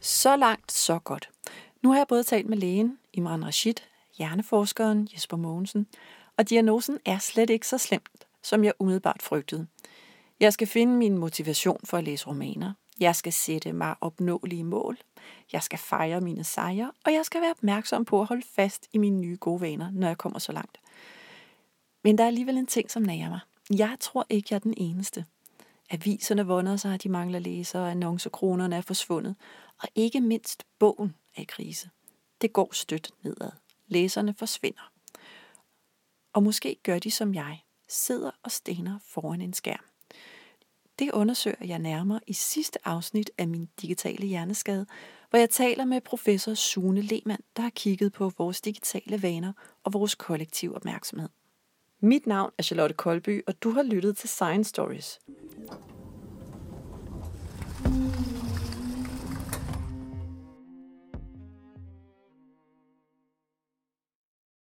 Så 0.00 0.36
langt, 0.36 0.72
så 0.72 0.98
godt. 0.98 1.30
Nu 1.82 1.90
har 1.90 1.98
jeg 1.98 2.06
både 2.08 2.22
talt 2.22 2.48
med 2.48 2.56
lægen 2.58 2.98
Imran 3.12 3.44
Rashid, 3.44 3.74
hjerneforskeren 4.18 5.08
Jesper 5.14 5.36
Mogensen, 5.36 5.86
og 6.38 6.50
diagnosen 6.50 6.98
er 7.04 7.18
slet 7.18 7.50
ikke 7.50 7.66
så 7.66 7.78
slemt, 7.78 8.26
som 8.42 8.64
jeg 8.64 8.72
umiddelbart 8.78 9.22
frygtede. 9.22 9.66
Jeg 10.40 10.52
skal 10.52 10.66
finde 10.66 10.96
min 10.96 11.18
motivation 11.18 11.80
for 11.84 11.96
at 11.96 12.04
læse 12.04 12.26
romaner. 12.26 12.72
Jeg 13.00 13.16
skal 13.16 13.32
sætte 13.32 13.72
mig 13.72 13.94
opnåelige 14.00 14.64
mål. 14.64 14.98
Jeg 15.52 15.62
skal 15.62 15.78
fejre 15.78 16.20
mine 16.20 16.44
sejre, 16.44 16.92
og 17.04 17.12
jeg 17.12 17.24
skal 17.24 17.40
være 17.40 17.50
opmærksom 17.50 18.04
på 18.04 18.20
at 18.20 18.26
holde 18.26 18.46
fast 18.54 18.88
i 18.92 18.98
mine 18.98 19.20
nye 19.20 19.36
gode 19.40 19.60
vaner, 19.60 19.90
når 19.90 20.06
jeg 20.06 20.18
kommer 20.18 20.38
så 20.38 20.52
langt. 20.52 20.78
Men 22.04 22.18
der 22.18 22.24
er 22.24 22.28
alligevel 22.28 22.56
en 22.56 22.66
ting, 22.66 22.90
som 22.90 23.02
nager 23.02 23.28
mig. 23.28 23.40
Jeg 23.70 23.96
tror 24.00 24.26
ikke, 24.28 24.48
jeg 24.50 24.56
er 24.56 24.60
den 24.60 24.74
eneste. 24.76 25.24
Aviserne 25.90 26.46
vunder 26.46 26.76
sig, 26.76 26.94
at 26.94 27.02
de 27.02 27.08
mangler 27.08 27.38
læsere, 27.38 27.90
annoncekronerne 27.90 28.76
er 28.76 28.80
forsvundet, 28.80 29.36
og 29.82 29.88
ikke 29.94 30.20
mindst 30.20 30.64
bogen 30.78 31.14
er 31.36 31.42
i 31.42 31.44
krise. 31.44 31.90
Det 32.40 32.52
går 32.52 32.68
stødt 32.72 33.10
nedad. 33.22 33.50
Læserne 33.86 34.34
forsvinder. 34.34 34.92
Og 36.32 36.42
måske 36.42 36.76
gør 36.82 36.98
de 36.98 37.10
som 37.10 37.34
jeg, 37.34 37.62
sidder 37.88 38.30
og 38.42 38.50
stener 38.50 38.98
foran 39.04 39.40
en 39.40 39.52
skærm. 39.52 39.89
Det 41.00 41.10
undersøger 41.12 41.64
jeg 41.64 41.78
nærmere 41.78 42.20
i 42.26 42.32
sidste 42.32 42.78
afsnit 42.84 43.30
af 43.38 43.48
min 43.48 43.68
digitale 43.82 44.26
hjerneskade, 44.26 44.86
hvor 45.30 45.38
jeg 45.38 45.50
taler 45.50 45.84
med 45.84 46.00
professor 46.00 46.54
Sune 46.54 47.00
Lehmann, 47.00 47.42
der 47.56 47.62
har 47.62 47.70
kigget 47.70 48.12
på 48.12 48.32
vores 48.38 48.60
digitale 48.60 49.22
vaner 49.22 49.52
og 49.84 49.92
vores 49.92 50.14
kollektive 50.14 50.76
opmærksomhed. 50.76 51.28
Mit 52.00 52.26
navn 52.26 52.50
er 52.58 52.62
Charlotte 52.62 52.94
Kolby, 52.94 53.42
og 53.46 53.62
du 53.62 53.70
har 53.70 53.82
lyttet 53.82 54.16
til 54.16 54.28
Science 54.28 54.68
Stories. 54.68 55.18
Mm. 57.84 58.39